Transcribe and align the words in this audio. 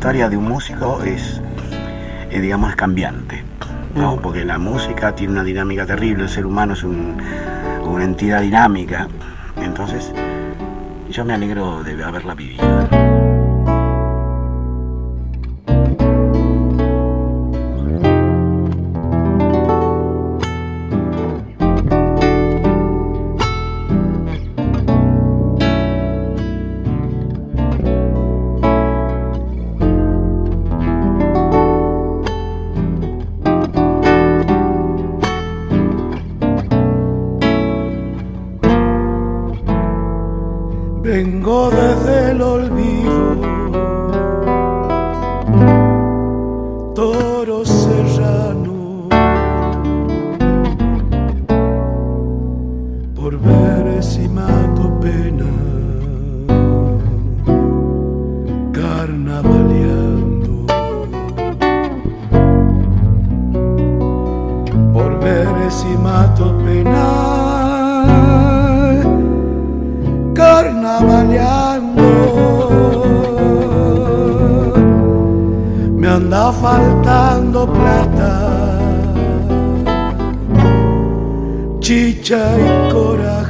historia 0.00 0.30
de 0.30 0.36
un 0.38 0.48
músico 0.48 1.02
es, 1.02 1.42
eh, 2.30 2.40
digamos, 2.40 2.70
es 2.70 2.76
cambiante. 2.76 3.44
¿no? 3.94 4.16
Mm. 4.16 4.20
Porque 4.22 4.46
la 4.46 4.56
música 4.56 5.14
tiene 5.14 5.34
una 5.34 5.44
dinámica 5.44 5.84
terrible, 5.84 6.22
el 6.22 6.30
ser 6.30 6.46
humano 6.46 6.72
es 6.72 6.82
un- 6.84 7.18
una 7.84 8.04
entidad 8.04 8.40
dinámica. 8.40 9.08
Entonces, 9.62 10.10
yo 11.10 11.22
me 11.26 11.34
alegro 11.34 11.82
de 11.84 12.02
haberla 12.02 12.32
vivido. 12.34 12.99
Carnavaleando. 70.40 72.08
Me 75.98 76.08
anda 76.08 76.52
faltando 76.52 77.58
plata, 77.76 78.32
chicha 81.80 82.42
y 82.66 82.92
coraje. 82.92 83.49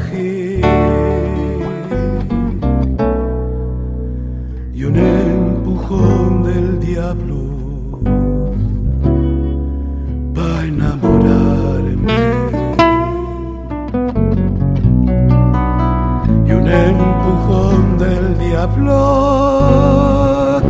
Diablo 18.81 20.63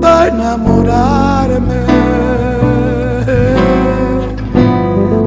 para 0.00 0.28
enamorarme. 0.28 1.86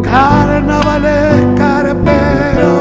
Carnavales 0.03 1.45
carpero, 1.57 2.75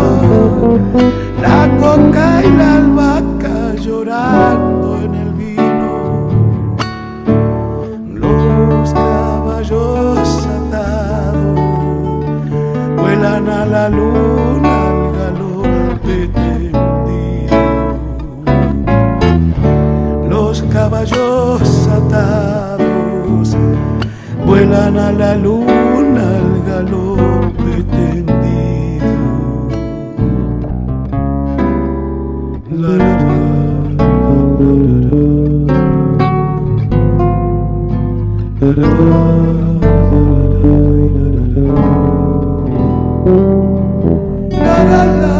la 1.40 1.68
coca 1.80 2.42
y 2.44 2.50
la 2.56 2.76
albahaca 2.76 3.74
llorando 3.76 4.98
en 5.02 5.14
el 5.14 5.32
vino. 5.34 6.28
Los 8.14 8.92
caballos 8.92 10.46
atados 10.46 11.60
vuelan 12.96 13.48
a 13.48 13.66
la 13.66 13.88
luna 13.88 14.27
la 25.28 25.36
luna 25.36 26.24
al 26.38 26.50
galope 26.66 27.74
tendido. 27.92 29.24
La, 32.70 32.96
la, 44.64 44.84
la, 44.90 45.04
la 45.04 45.37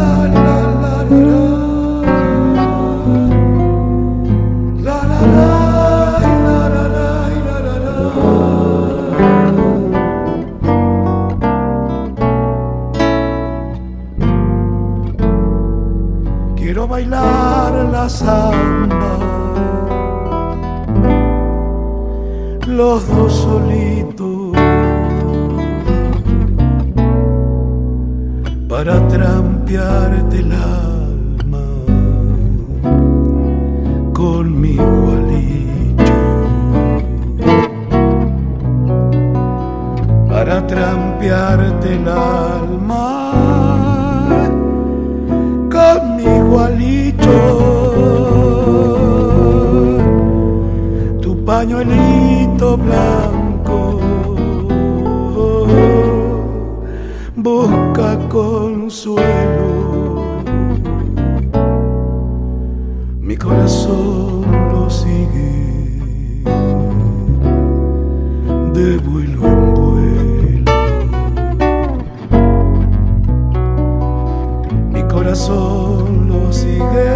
corazón 75.19 76.29
lo 76.29 76.53
sigue 76.53 77.11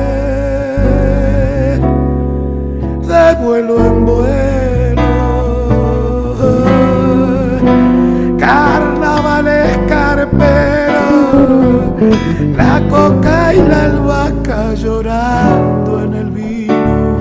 de 3.10 3.36
vuelo 3.42 3.76
en 3.86 4.06
vuelo. 4.06 5.04
Carnavales 8.38 9.78
carpero, 9.88 11.06
la 12.58 12.82
coca 12.90 13.54
y 13.54 13.62
la 13.70 13.84
albahaca 13.86 14.74
llorando 14.74 16.04
en 16.04 16.14
el 16.14 16.30
vino. 16.32 17.18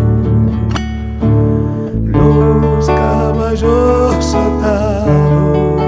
Los 2.07 2.87
caballos 2.87 4.35
atados 4.35 5.81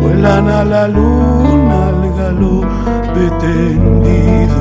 vuelan 0.00 0.48
a 0.48 0.64
la 0.64 0.88
luna 0.88 1.88
al 1.88 2.14
galope 2.16 2.83
detendido. 3.14 4.60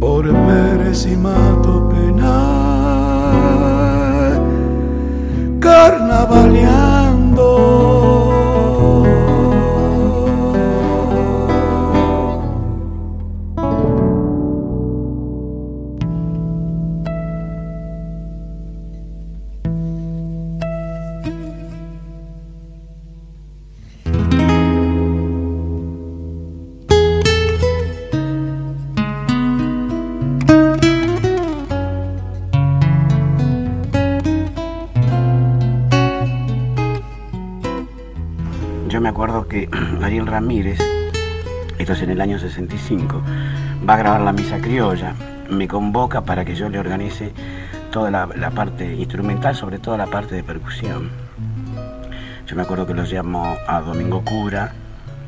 Por 0.00 0.26
Ramírez, 40.18 40.80
esto 41.78 41.92
es 41.92 42.02
en 42.02 42.10
el 42.10 42.20
año 42.20 42.38
65, 42.38 43.22
va 43.88 43.94
a 43.94 43.96
grabar 43.96 44.20
la 44.22 44.32
misa 44.32 44.58
criolla, 44.58 45.14
me 45.48 45.68
convoca 45.68 46.22
para 46.22 46.44
que 46.44 46.56
yo 46.56 46.68
le 46.68 46.80
organice 46.80 47.32
toda 47.92 48.10
la, 48.10 48.50
parte 48.50 48.92
instrumental, 48.96 49.54
sobre 49.54 49.78
todo 49.78 49.96
la 49.96 50.06
parte 50.06 50.34
de 50.34 50.42
percusión. 50.42 51.10
Yo 52.44 52.56
me 52.56 52.62
acuerdo 52.62 52.88
que 52.88 52.94
los 52.94 53.10
llamo 53.12 53.56
a 53.68 53.80
Domingo 53.80 54.22
Cura, 54.24 54.72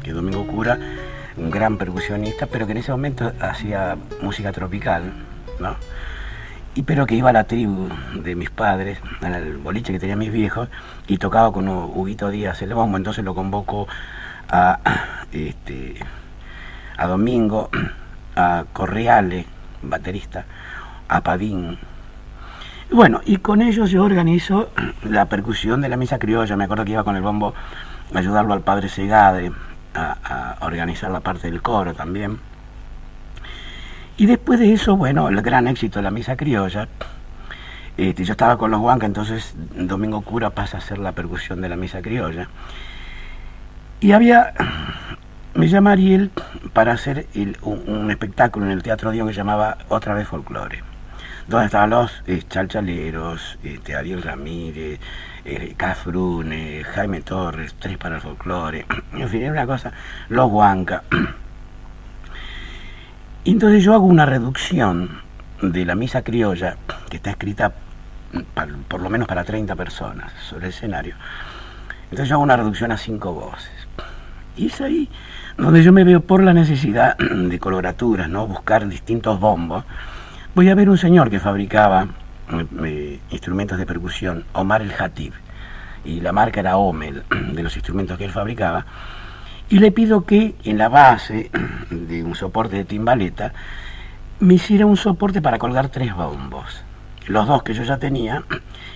que 0.02 0.10
Domingo 0.10 0.44
Cura, 0.48 0.78
un 1.36 1.50
gran 1.50 1.78
percusionista, 1.78 2.46
pero 2.46 2.66
que 2.66 2.72
en 2.72 2.78
ese 2.78 2.90
momento 2.90 3.32
hacía 3.40 3.96
música 4.20 4.50
tropical, 4.50 5.12
¿no? 5.60 5.76
Y 6.74 6.82
pero 6.82 7.06
que 7.06 7.14
iba 7.14 7.30
a 7.30 7.32
la 7.32 7.44
tribu 7.44 7.88
de 8.16 8.34
mis 8.34 8.50
padres, 8.50 8.98
al 9.20 9.58
boliche 9.58 9.92
que 9.92 10.00
tenían 10.00 10.18
mis 10.18 10.32
viejos, 10.32 10.68
y 11.06 11.18
tocaba 11.18 11.52
con 11.52 11.68
Huguito 11.68 12.30
Díaz 12.30 12.62
el 12.62 12.74
bombo, 12.74 12.96
entonces 12.96 13.24
lo 13.24 13.34
convoco 13.34 13.86
a, 14.52 14.78
este, 15.32 15.96
a 16.96 17.06
Domingo, 17.06 17.70
a 18.36 18.64
Correale, 18.72 19.46
baterista, 19.82 20.44
a 21.08 21.20
Padín. 21.22 21.78
Bueno, 22.90 23.22
y 23.24 23.38
con 23.38 23.62
ellos 23.62 23.90
yo 23.90 24.04
organizo 24.04 24.68
la 25.02 25.24
percusión 25.24 25.80
de 25.80 25.88
la 25.88 25.96
misa 25.96 26.18
criolla, 26.18 26.56
me 26.56 26.64
acuerdo 26.64 26.84
que 26.84 26.92
iba 26.92 27.04
con 27.04 27.16
el 27.16 27.22
bombo 27.22 27.54
a 28.14 28.18
ayudarlo 28.18 28.52
al 28.52 28.60
padre 28.60 28.90
Segade, 28.90 29.50
a, 29.94 30.58
organizar 30.60 31.10
la 31.10 31.20
parte 31.20 31.50
del 31.50 31.62
coro 31.62 31.94
también. 31.94 32.38
Y 34.18 34.26
después 34.26 34.60
de 34.60 34.74
eso, 34.74 34.96
bueno, 34.96 35.28
el 35.28 35.40
gran 35.40 35.66
éxito 35.66 35.98
de 35.98 36.02
la 36.02 36.10
misa 36.10 36.36
criolla. 36.36 36.86
Este, 37.96 38.24
yo 38.24 38.32
estaba 38.32 38.58
con 38.58 38.70
los 38.70 38.80
Huancas, 38.80 39.06
entonces 39.06 39.54
Domingo 39.74 40.20
Cura 40.20 40.50
pasa 40.50 40.76
a 40.76 40.80
hacer 40.80 40.98
la 40.98 41.12
percusión 41.12 41.62
de 41.62 41.68
la 41.70 41.76
misa 41.76 42.02
criolla. 42.02 42.48
Y 44.02 44.10
había, 44.12 44.52
me 45.54 45.68
llama 45.68 45.92
Ariel 45.92 46.30
para 46.72 46.92
hacer 46.92 47.26
un, 47.62 48.10
espectáculo 48.10 48.66
en 48.66 48.72
el 48.72 48.82
Teatro 48.82 49.12
Dion 49.12 49.28
que 49.28 49.34
llamaba 49.34 49.78
Otra 49.88 50.14
vez 50.14 50.26
Folclore, 50.26 50.82
donde 51.46 51.66
estaban 51.66 51.90
los 51.90 52.22
eh, 52.26 52.42
chalchaleros, 52.48 53.58
este, 53.62 53.94
Ariel 53.94 54.22
Ramírez, 54.22 54.98
eh, 55.44 55.74
Cafrune, 55.76 56.82
Jaime 56.84 57.20
Torres, 57.20 57.74
Tres 57.78 57.96
para 57.96 58.16
el 58.16 58.20
Folclore, 58.20 58.86
en 59.12 59.28
fin, 59.28 59.42
era 59.42 59.52
una 59.52 59.66
cosa, 59.66 59.92
los 60.28 60.50
Huancas. 60.50 61.02
Y 63.44 63.52
entonces 63.52 63.84
yo 63.84 63.94
hago 63.94 64.06
una 64.06 64.26
reducción 64.26 65.20
de 65.60 65.84
la 65.84 65.94
misa 65.94 66.22
criolla, 66.22 66.76
que 67.08 67.16
está 67.18 67.30
escrita 67.30 67.72
pa- 68.54 68.66
por 68.88 69.00
lo 69.00 69.10
menos 69.10 69.28
para 69.28 69.44
30 69.44 69.76
personas 69.76 70.32
sobre 70.48 70.66
el 70.66 70.72
escenario. 70.72 71.14
Entonces 72.12 72.28
yo 72.28 72.34
hago 72.34 72.44
una 72.44 72.58
reducción 72.58 72.92
a 72.92 72.98
cinco 72.98 73.32
voces. 73.32 73.70
Y 74.54 74.66
es 74.66 74.82
ahí 74.82 75.08
donde 75.56 75.82
yo 75.82 75.94
me 75.94 76.04
veo 76.04 76.20
por 76.20 76.42
la 76.42 76.52
necesidad 76.52 77.16
de 77.18 77.58
coloraturas, 77.58 78.28
¿no? 78.28 78.46
Buscar 78.46 78.86
distintos 78.86 79.40
bombos. 79.40 79.86
Voy 80.54 80.68
a 80.68 80.74
ver 80.74 80.90
un 80.90 80.98
señor 80.98 81.30
que 81.30 81.40
fabricaba 81.40 82.08
eh, 82.52 82.66
eh, 82.84 83.20
instrumentos 83.30 83.78
de 83.78 83.86
percusión, 83.86 84.44
Omar 84.52 84.82
el 84.82 84.92
Hatib, 84.92 85.32
y 86.04 86.20
la 86.20 86.32
marca 86.32 86.60
era 86.60 86.76
Omel, 86.76 87.22
de 87.54 87.62
los 87.62 87.74
instrumentos 87.76 88.18
que 88.18 88.26
él 88.26 88.30
fabricaba, 88.30 88.84
y 89.70 89.78
le 89.78 89.90
pido 89.90 90.26
que 90.26 90.54
en 90.64 90.76
la 90.76 90.90
base 90.90 91.50
de 91.90 92.22
un 92.22 92.34
soporte 92.34 92.76
de 92.76 92.84
timbaleta 92.84 93.54
me 94.38 94.52
hiciera 94.52 94.84
un 94.84 94.98
soporte 94.98 95.40
para 95.40 95.58
colgar 95.58 95.88
tres 95.88 96.14
bombos. 96.14 96.84
Los 97.26 97.46
dos 97.46 97.62
que 97.62 97.72
yo 97.72 97.84
ya 97.84 97.96
tenía 97.96 98.42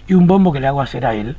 y 0.07 0.13
un 0.13 0.27
bombo 0.27 0.53
que 0.53 0.61
le 0.61 0.67
hago 0.67 0.83
hacer 0.83 1.07
a 1.07 1.15
él 1.15 1.39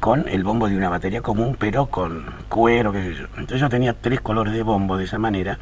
con 0.00 0.28
el 0.28 0.44
bombo 0.44 0.68
de 0.68 0.76
una 0.76 0.88
batería 0.88 1.20
común, 1.22 1.56
pero 1.58 1.86
con 1.86 2.24
cuero, 2.48 2.92
qué 2.92 3.02
sé 3.02 3.14
yo. 3.14 3.26
Entonces 3.36 3.60
yo 3.60 3.68
tenía 3.68 3.94
tres 3.94 4.20
colores 4.20 4.52
de 4.52 4.62
bombo 4.62 4.96
de 4.96 5.04
esa 5.04 5.18
manera. 5.18 5.58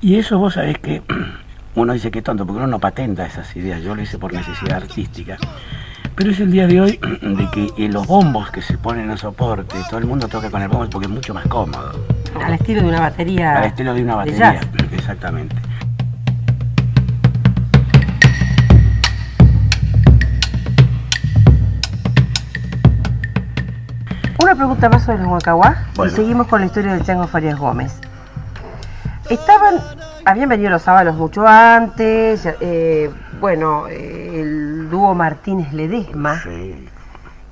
Y 0.00 0.16
eso 0.16 0.38
vos 0.38 0.54
sabés 0.54 0.78
que 0.78 1.02
uno 1.74 1.92
dice 1.92 2.10
que 2.10 2.22
tonto, 2.22 2.46
porque 2.46 2.58
uno 2.58 2.66
no 2.66 2.78
patenta 2.78 3.26
esas 3.26 3.54
ideas. 3.56 3.82
Yo 3.82 3.94
lo 3.94 4.02
hice 4.02 4.18
por 4.18 4.32
necesidad 4.32 4.76
artística. 4.76 5.38
Pero 6.14 6.30
es 6.30 6.40
el 6.40 6.50
día 6.50 6.66
de 6.66 6.80
hoy 6.80 7.00
de 7.22 7.50
que 7.50 7.84
eh, 7.84 7.88
los 7.88 8.06
bombos 8.06 8.50
que 8.50 8.62
se 8.62 8.78
ponen 8.78 9.10
en 9.10 9.18
soporte, 9.18 9.76
todo 9.88 9.98
el 9.98 10.06
mundo 10.06 10.28
toca 10.28 10.50
con 10.50 10.62
el 10.62 10.68
bombo 10.68 10.88
porque 10.90 11.06
es 11.06 11.12
mucho 11.12 11.34
más 11.34 11.46
cómodo. 11.46 11.92
Al 12.42 12.54
estilo 12.54 12.82
de 12.82 12.88
una 12.88 13.00
batería. 13.00 13.56
Al 13.56 13.64
estilo 13.64 13.94
de 13.94 14.02
una 14.02 14.16
batería. 14.16 14.60
Exactamente. 14.92 15.56
Una 24.42 24.54
pregunta 24.54 24.88
más 24.88 25.02
sobre 25.02 25.18
los 25.18 25.28
Huancahuá 25.28 25.76
Bueno. 25.96 26.12
y 26.12 26.14
seguimos 26.14 26.46
con 26.46 26.60
la 26.60 26.66
historia 26.66 26.92
del 26.94 27.04
Chango 27.04 27.26
Farías 27.26 27.58
Gómez. 27.58 28.00
Estaban, 29.30 29.74
habían 30.24 30.48
venido 30.48 30.70
los 30.70 30.82
sábalos 30.82 31.16
mucho 31.16 31.46
antes, 31.46 32.46
eh, 32.60 33.10
bueno, 33.40 33.88
eh, 33.88 34.40
el 34.40 34.88
dúo 34.90 35.14
Martínez 35.14 35.72
Ledesma, 35.72 36.40
Sí, 36.42 36.88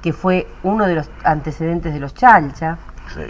que 0.02 0.12
fue 0.12 0.46
uno 0.62 0.86
de 0.86 0.94
los 0.96 1.10
antecedentes 1.25 1.92
de 1.92 2.00
los 2.00 2.14
Chalcha. 2.14 2.76
sí. 3.14 3.22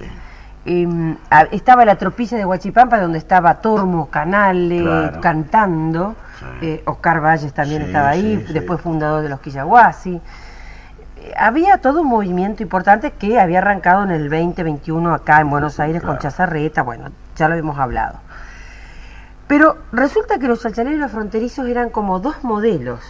Eh, 0.66 1.16
a- 1.30 1.42
estaba 1.42 1.84
la 1.84 1.96
tropilla 1.96 2.38
de 2.38 2.44
Huachipampa 2.46 2.98
donde 2.98 3.18
estaba 3.18 3.56
Tormo 3.60 4.08
Canale 4.08 4.80
Claro. 4.80 5.20
cantando, 5.20 6.16
Sí. 6.38 6.46
eh, 6.66 6.82
Oscar 6.86 7.20
Valles 7.22 7.52
también 7.52 7.82
estaba 7.82 8.08
ahí, 8.08 8.36
después 8.48 8.80
fundador 8.80 9.22
de 9.22 9.28
los 9.28 9.40
Quillahuasi. 9.40 10.20
Había 11.36 11.78
todo 11.78 12.02
un 12.02 12.08
movimiento 12.08 12.62
importante 12.62 13.12
que 13.12 13.40
había 13.40 13.58
arrancado 13.58 14.04
en 14.04 14.10
el 14.10 14.28
2021 14.30 15.14
acá 15.14 15.40
en 15.40 15.50
Buenos 15.50 15.80
Aires 15.80 16.02
con. 16.02 16.18
Chazarreta, 16.18 16.82
bueno, 16.82 17.10
ya 17.36 17.48
lo 17.48 17.54
habíamos 17.54 17.78
hablado. 17.78 18.20
Pero 19.46 19.78
resulta 19.92 20.38
que 20.38 20.48
los 20.48 20.62
chalchaleros 20.62 20.98
y 20.98 21.00
los 21.00 21.12
fronterizos 21.12 21.66
eran 21.68 21.90
como 21.90 22.18
dos 22.18 22.42
modelos 22.44 23.00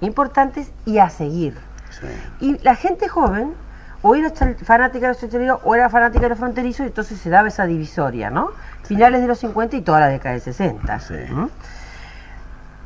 importantes 0.00 0.72
y 0.84 0.98
a 0.98 1.10
seguir. 1.10 1.56
sí. 1.90 2.06
Y 2.40 2.58
la 2.62 2.74
gente 2.74 3.08
joven, 3.08 3.54
o 4.02 4.14
era 4.14 4.30
fanática 4.30 5.06
de 5.06 5.12
los 5.12 5.20
chalchaleros 5.20 5.60
o 5.64 5.74
era 5.74 5.88
fanática 5.88 6.22
de 6.22 6.28
los 6.30 6.38
fronterizos, 6.38 6.84
y 6.84 6.88
entonces 6.88 7.18
se 7.18 7.30
daba 7.30 7.48
esa 7.48 7.66
divisoria, 7.66 8.30
¿no? 8.30 8.50
Finales 8.84 9.20
de 9.20 9.26
los 9.26 9.38
50 9.38 9.76
y 9.76 9.82
toda 9.82 10.00
la 10.00 10.08
década 10.08 10.34
de 10.34 10.40
60. 10.40 11.00
Sí. 11.00 11.14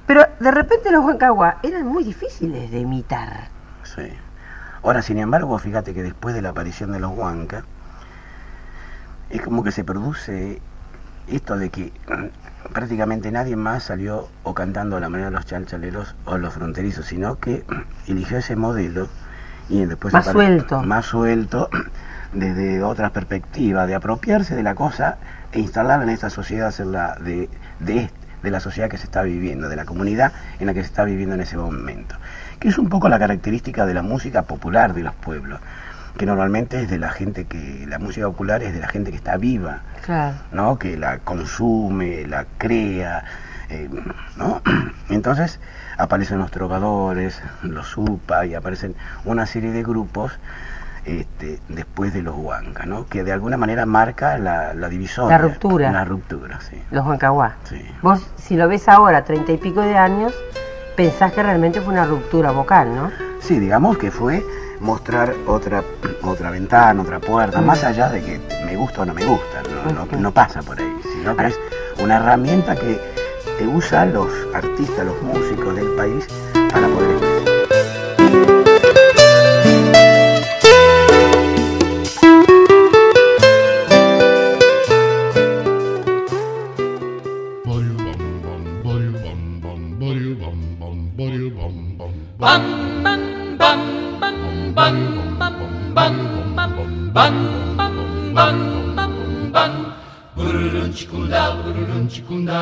Pero 0.06 0.26
de 0.40 0.50
repente 0.50 0.90
los 0.90 1.04
Huancahuá 1.04 1.58
eran 1.62 1.86
muy 1.86 2.02
difíciles 2.02 2.70
de 2.70 2.80
imitar. 2.80 3.48
Sí. 3.84 4.12
Ahora, 4.82 5.02
sin 5.02 5.18
embargo, 5.18 5.58
fíjate 5.58 5.92
que 5.94 6.02
después 6.02 6.34
de 6.34 6.42
la 6.42 6.50
aparición 6.50 6.92
de 6.92 7.00
los 7.00 7.12
Huancas, 7.12 7.64
es 9.30 9.40
como 9.42 9.62
que 9.62 9.72
se 9.72 9.84
produce 9.84 10.60
esto 11.28 11.56
de 11.56 11.70
que 11.70 11.92
mm, 12.08 12.72
prácticamente 12.72 13.30
nadie 13.30 13.56
más 13.56 13.84
salió 13.84 14.28
o 14.42 14.54
cantando 14.54 14.96
a 14.96 15.00
la 15.00 15.08
manera 15.08 15.30
de 15.30 15.36
los 15.36 15.46
chalchaleros 15.46 16.14
o 16.24 16.38
los 16.38 16.54
fronterizos, 16.54 17.06
sino 17.06 17.38
que 17.38 17.64
mm, 17.68 18.10
eligió 18.10 18.38
ese 18.38 18.56
modelo 18.56 19.08
y 19.68 19.84
después 19.84 20.12
Más 20.12 20.26
suelto. 20.26 20.82
más 20.82 21.06
suelto 21.06 21.68
desde 22.32 22.82
otra 22.82 23.10
perspectiva, 23.10 23.86
de 23.86 23.94
apropiarse 23.94 24.56
de 24.56 24.62
la 24.62 24.74
cosa 24.74 25.18
e 25.52 25.60
instalarla 25.60 26.04
en 26.04 26.10
esta 26.10 26.30
sociedad, 26.30 26.68
hacerla 26.68 27.16
de, 27.20 27.48
de, 27.80 28.10
de 28.42 28.50
la 28.50 28.60
sociedad 28.60 28.88
que 28.88 28.98
se 28.98 29.04
está 29.04 29.22
viviendo, 29.22 29.68
de 29.68 29.76
la 29.76 29.84
comunidad 29.84 30.32
en 30.58 30.66
la 30.66 30.74
que 30.74 30.80
se 30.80 30.86
está 30.86 31.04
viviendo 31.04 31.34
en 31.34 31.42
ese 31.42 31.56
momento. 31.56 32.16
Que 32.60 32.68
es 32.68 32.78
un 32.78 32.88
poco 32.88 33.08
la 33.08 33.18
característica 33.18 33.86
de 33.86 33.94
la 33.94 34.02
música 34.02 34.42
popular 34.42 34.92
de 34.94 35.02
los 35.02 35.14
pueblos, 35.14 35.58
que 36.18 36.26
normalmente 36.26 36.82
es 36.82 36.90
de 36.90 36.98
la 36.98 37.08
gente 37.10 37.46
que, 37.46 37.86
la 37.88 37.98
música 37.98 38.26
popular 38.26 38.62
es 38.62 38.74
de 38.74 38.80
la 38.80 38.88
gente 38.88 39.10
que 39.10 39.16
está 39.16 39.36
viva, 39.38 39.80
Claro. 40.04 40.36
¿no? 40.52 40.78
que 40.78 40.96
la 40.98 41.18
consume, 41.18 42.26
la 42.26 42.44
crea, 42.58 43.24
eh, 43.70 43.88
¿no? 44.36 44.60
Entonces 45.08 45.58
aparecen 45.96 46.38
los 46.38 46.50
trovadores, 46.50 47.40
los 47.62 47.96
UPA 47.96 48.44
y 48.46 48.54
aparecen 48.54 48.94
una 49.24 49.46
serie 49.46 49.70
de 49.72 49.82
grupos 49.82 50.32
este, 51.06 51.58
después 51.70 52.12
de 52.12 52.20
los 52.22 52.34
huancas, 52.36 52.86
¿no? 52.86 53.06
que 53.06 53.24
de 53.24 53.32
alguna 53.32 53.56
manera 53.56 53.86
marca 53.86 54.36
la, 54.36 54.74
la 54.74 54.88
divisoria. 54.90 55.38
La 55.38 55.42
ruptura. 55.42 55.90
La 55.92 56.04
ruptura, 56.04 56.60
sí. 56.60 56.76
Los 56.90 57.06
Huancahuá. 57.06 57.54
sí. 57.64 57.82
Vos, 58.02 58.26
si 58.36 58.56
lo 58.56 58.68
ves 58.68 58.86
ahora, 58.88 59.24
treinta 59.24 59.52
y 59.52 59.56
pico 59.56 59.80
de 59.80 59.96
años, 59.96 60.34
pensás 61.00 61.32
que 61.32 61.42
realmente 61.42 61.80
fue 61.80 61.94
una 61.94 62.04
ruptura 62.04 62.50
vocal, 62.50 62.94
¿no? 62.94 63.10
Sí, 63.40 63.58
digamos 63.58 63.96
que 63.96 64.10
fue 64.10 64.44
mostrar 64.80 65.32
otra 65.46 65.82
otra 66.22 66.50
ventana, 66.50 67.00
otra 67.00 67.18
puerta, 67.18 67.62
más 67.62 67.82
allá 67.84 68.10
de 68.10 68.20
que 68.22 68.38
me 68.66 68.76
gusta 68.76 69.00
o 69.00 69.04
no 69.06 69.14
me 69.14 69.24
gusta, 69.24 69.62
no, 69.94 70.18
no- 70.18 70.30
pasa 70.30 70.60
por 70.60 70.78
ahí, 70.78 70.94
sino 71.14 71.34
que 71.34 71.46
es 71.46 71.58
una 72.02 72.16
herramienta 72.18 72.76
que, 72.76 73.00
que 73.58 73.66
usan 73.66 74.12
los 74.12 74.28
artistas, 74.52 75.06
los 75.06 75.22
músicos 75.22 75.74
del 75.74 75.88
país 75.92 76.26
para 76.70 76.86
poder 76.86 77.19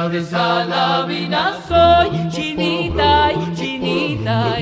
de 0.09 0.25
Salavina 0.25 1.59
soy, 1.69 2.29
chinita 2.31 3.31
y 3.33 3.55
chinita 3.55 4.57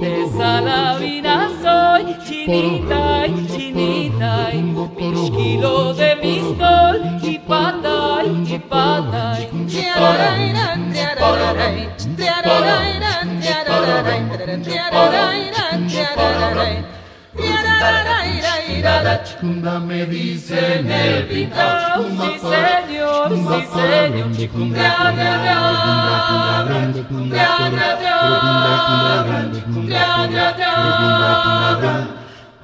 de 0.00 0.28
Salavina 0.36 1.50
soy, 1.60 2.16
chinita 2.24 3.26
y 3.26 3.46
chinita 3.48 4.50
y 4.52 5.96
de 5.96 6.16
pistol 6.16 7.00
y 7.22 7.38
pata 7.38 8.22
y 8.24 8.56
me 19.80 20.06
dicen 20.06 20.90
el 20.90 21.26
pintado, 21.26 22.04
sí 22.08 22.38
señor, 22.38 23.28
sí 23.30 23.66
señor. 23.72 23.81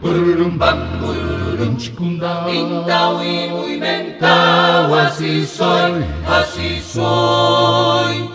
Bururum 0.00 0.58
bam, 0.58 0.78
bururum 1.00 1.76
chikunda 1.76 2.46
Então 2.50 3.22
e 3.22 3.48
movimentau, 3.50 4.94
assim 4.94 5.44
soy, 5.46 6.02
assim 6.26 6.80
soy 6.80 8.28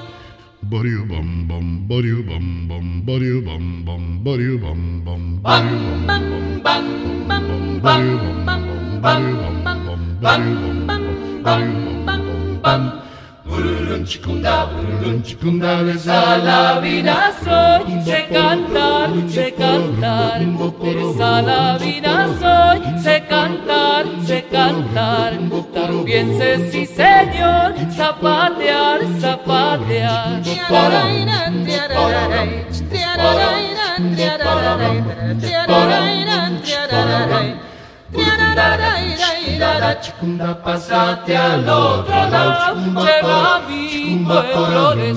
Bariu 0.62 1.06
bam 1.06 1.48
bam, 1.48 1.88
bariu 1.88 2.24
bam 2.24 2.68
bam, 2.68 3.02
bariu 3.02 3.42
bam 3.42 3.84
bam, 3.84 4.18
bariu 4.24 4.58
bam 4.60 5.02
bam, 5.06 5.40
bariu 5.44 5.78
bam 6.08 6.24
bam, 6.64 6.64
bam 6.64 6.84
bam, 7.28 7.80
bariu 7.84 8.18
bam 8.18 8.46
bam, 8.46 8.64
bariu 9.02 9.36
bam 9.44 9.64
bam, 9.64 9.80
bariu 10.22 10.56
bam 10.56 10.88
bam, 10.88 11.04
bariu 11.44 11.74
bam 11.76 12.06
bam 12.06 12.23
pam. 12.64 12.84
Burulunchikunda, 13.46 14.56
burulunchikunda, 14.72 15.72
les 15.88 16.06
la 16.06 16.80
vida 16.80 17.18
soy, 17.44 17.84
sé 18.08 18.20
cantar, 18.32 19.10
sé 19.36 19.48
cantar. 19.64 20.40
La 21.50 21.78
vida 21.78 22.16
soy, 22.42 22.80
sé 23.04 23.18
cantar, 23.34 24.06
sé 24.26 24.40
cantar. 24.50 25.32
También 25.74 26.38
sé, 26.38 26.72
sí 26.72 26.86
señor, 26.86 27.74
zapatear, 27.98 29.00
zapatear. 29.20 30.42
Chicunda, 40.02 40.62
pasate 40.62 41.38
al 41.38 41.70
otro 41.70 42.30
lado, 42.30 42.76
llega 43.04 43.62
mi 43.68 44.26
pueblo 44.26 44.96
de 44.96 45.14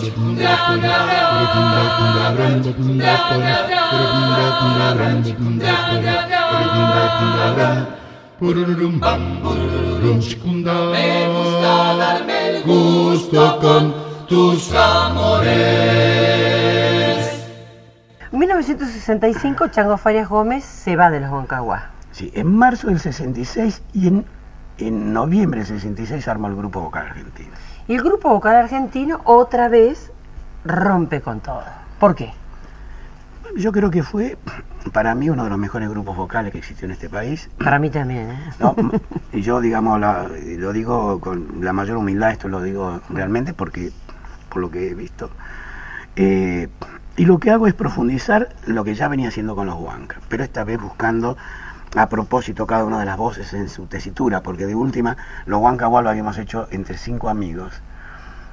Pururum 8.38 9.00
bam, 9.00 9.40
pururum 9.40 10.20
chicunda. 10.20 10.74
Me 10.92 11.26
gusta 11.26 11.96
darme 11.96 12.48
el 12.50 12.62
Gusto 12.64 13.58
con 13.60 13.94
tus 14.28 14.74
amores. 14.74 15.56
En 18.30 18.38
1965, 18.38 19.68
Chango 19.68 19.96
Farias 19.96 20.28
Gómez 20.28 20.64
se 20.64 20.96
va 20.96 21.10
de 21.10 21.20
los 21.20 21.30
Huancahuá. 21.30 21.95
Sí, 22.16 22.32
en 22.34 22.56
marzo 22.56 22.86
del 22.86 22.98
66 22.98 23.82
y 23.92 24.08
en, 24.08 24.24
en 24.78 25.12
noviembre 25.12 25.60
del 25.60 25.66
66 25.66 26.26
armó 26.28 26.48
el 26.48 26.56
grupo 26.56 26.80
vocal 26.80 27.08
argentino. 27.08 27.50
Y 27.88 27.94
el 27.94 28.02
grupo 28.02 28.30
vocal 28.30 28.56
argentino 28.56 29.20
otra 29.24 29.68
vez 29.68 30.10
rompe 30.64 31.20
con 31.20 31.40
todo. 31.40 31.62
¿Por 32.00 32.14
qué? 32.14 32.32
Yo 33.54 33.70
creo 33.70 33.90
que 33.90 34.02
fue 34.02 34.38
para 34.94 35.14
mí 35.14 35.28
uno 35.28 35.44
de 35.44 35.50
los 35.50 35.58
mejores 35.58 35.90
grupos 35.90 36.16
vocales 36.16 36.52
que 36.52 36.58
existió 36.58 36.86
en 36.86 36.92
este 36.92 37.10
país. 37.10 37.50
Para 37.62 37.78
mí 37.78 37.90
también. 37.90 38.30
¿eh? 38.30 38.38
No, 38.60 38.74
yo, 39.34 39.60
digamos, 39.60 40.00
la- 40.00 40.26
lo 40.56 40.72
digo 40.72 41.20
con 41.20 41.58
la 41.60 41.74
mayor 41.74 41.98
humildad, 41.98 42.30
esto 42.30 42.48
lo 42.48 42.62
digo 42.62 43.02
realmente 43.10 43.52
porque, 43.52 43.92
por 44.48 44.62
lo 44.62 44.70
que 44.70 44.88
he 44.90 44.94
visto. 44.94 45.28
Eh, 46.16 46.68
y 47.18 47.26
lo 47.26 47.38
que 47.38 47.50
hago 47.50 47.66
es 47.66 47.74
profundizar 47.74 48.48
lo 48.64 48.84
que 48.84 48.94
ya 48.94 49.08
venía 49.08 49.28
haciendo 49.28 49.54
con 49.54 49.66
los 49.66 49.76
Huancas, 49.78 50.18
pero 50.30 50.44
esta 50.44 50.64
vez 50.64 50.80
buscando 50.80 51.36
a 51.96 52.08
propósito 52.08 52.66
cada 52.66 52.84
una 52.84 53.00
de 53.00 53.06
las 53.06 53.16
voces 53.16 53.54
en 53.54 53.68
su 53.68 53.86
tesitura, 53.86 54.42
porque 54.42 54.66
de 54.66 54.74
última, 54.74 55.16
los 55.46 55.60
Huancas 55.60 55.90
lo 55.90 56.10
habíamos 56.10 56.36
hecho 56.36 56.68
entre 56.70 56.98
cinco 56.98 57.30
amigos, 57.30 57.72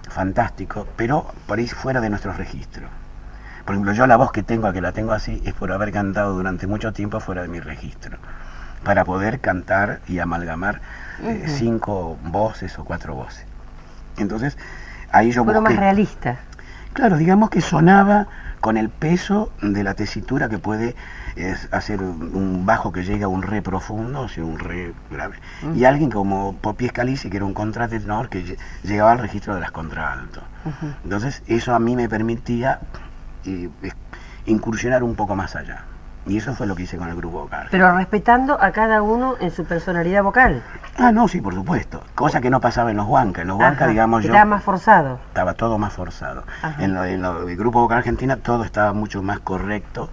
fantástico, 0.10 0.88
pero 0.96 1.28
por 1.46 1.60
ahí 1.60 1.68
fuera 1.68 2.00
de 2.00 2.10
nuestros 2.10 2.38
registros. 2.38 2.90
Por 3.66 3.76
ejemplo, 3.76 3.94
yo 3.94 4.08
la 4.08 4.16
voz 4.16 4.32
que 4.32 4.44
tengo, 4.44 4.72
que 4.72 4.82
la 4.82 4.94
tengo 4.94 5.12
así, 5.12 5.42
es 5.46 5.54
por 5.54 5.72
haber 5.72 5.92
cantado 5.92 6.34
durante 6.34 6.68
mucho 6.68 6.94
tiempo 6.94 7.20
fuera 7.20 7.42
de 7.42 7.50
mi 7.50 7.60
registro, 7.60 8.18
para 8.84 9.04
poder 9.04 9.42
cantar 9.42 10.00
y 10.08 10.20
amalgamar 10.20 10.82
eh, 11.22 11.44
cinco 11.48 12.18
voces 12.24 12.80
o 12.80 12.86
cuatro 12.86 13.14
voces. 13.14 13.46
Entonces, 14.18 14.58
ahí 15.12 15.32
yo 15.32 15.44
busqué... 15.44 15.60
más 15.60 15.76
realista. 15.76 16.38
Claro, 16.94 17.18
digamos 17.18 17.50
que 17.50 17.60
sonaba 17.60 18.28
con 18.62 18.78
el 18.78 18.90
peso 18.90 19.52
de 19.62 19.84
la 19.84 19.96
tesitura 19.96 20.48
que 20.48 20.60
puede 20.60 20.96
es, 21.36 21.68
hacer 21.72 22.02
un 22.02 22.66
bajo 22.66 22.92
que 22.92 23.04
llega 23.04 23.26
a 23.26 23.30
un 23.30 23.42
re 23.42 23.62
profundo, 23.62 24.22
o 24.22 24.28
sea, 24.28 24.44
un 24.44 24.60
re 24.60 24.94
grave. 25.12 25.38
Y 25.76 25.86
alguien 25.86 26.10
como 26.12 26.56
Popi 26.58 26.88
Scalisi, 26.90 27.30
que 27.30 27.38
era 27.38 27.46
un 27.46 27.54
contratenor 27.54 28.30
que 28.30 28.44
lle- 28.46 28.58
llegaba 28.84 29.12
al 29.12 29.20
registro 29.20 29.56
de 29.56 29.62
las 29.62 29.72
contralto. 29.72 30.42
Entonces, 31.04 31.44
eso 31.48 31.74
a 31.74 31.80
mí 31.80 31.96
me 31.96 32.08
permitía 32.10 32.80
eh, 33.46 33.70
incursionar 34.46 35.04
un 35.04 35.16
poco 35.16 35.36
más 35.36 35.56
allá. 35.56 35.84
Y 36.26 36.38
eso 36.38 36.54
fue 36.56 36.68
lo 36.68 36.76
que 36.76 36.84
hice 36.84 36.98
con 36.98 37.10
el 37.10 37.16
grupo 37.16 37.42
vocal. 37.42 37.68
Pero 37.70 37.94
respetando 37.98 38.58
a 38.62 38.72
cada 38.72 39.02
uno 39.02 39.36
en 39.42 39.52
su 39.52 39.66
personalidad 39.66 40.24
vocal. 40.24 40.64
Ah, 40.98 41.12
no, 41.12 41.28
sí, 41.28 41.42
por 41.42 41.54
supuesto. 41.54 42.02
Cosa 42.16 42.40
que 42.40 42.50
no 42.50 42.62
pasaba 42.62 42.92
en 42.92 42.98
los 42.98 43.08
Huancas. 43.08 43.42
En 43.42 43.50
los 43.50 43.58
Huancas, 43.60 43.82
Ajá, 43.82 43.88
digamos, 43.90 44.24
yo... 44.24 44.28
Estaba 44.30 44.46
más 44.46 44.64
forzado. 44.64 45.20
estaba 45.28 45.54
todo 45.56 45.78
más 45.78 45.92
forzado. 45.92 46.46
En, 46.80 46.94
lo, 46.94 47.04
en 47.04 47.22
lo- 47.22 47.50
el 47.50 47.58
grupo 47.58 47.82
vocal 47.82 47.98
argentina 47.98 48.38
todo 48.38 48.64
estaba 48.64 48.94
mucho 48.94 49.22
más 49.22 49.40
correcto 49.42 50.10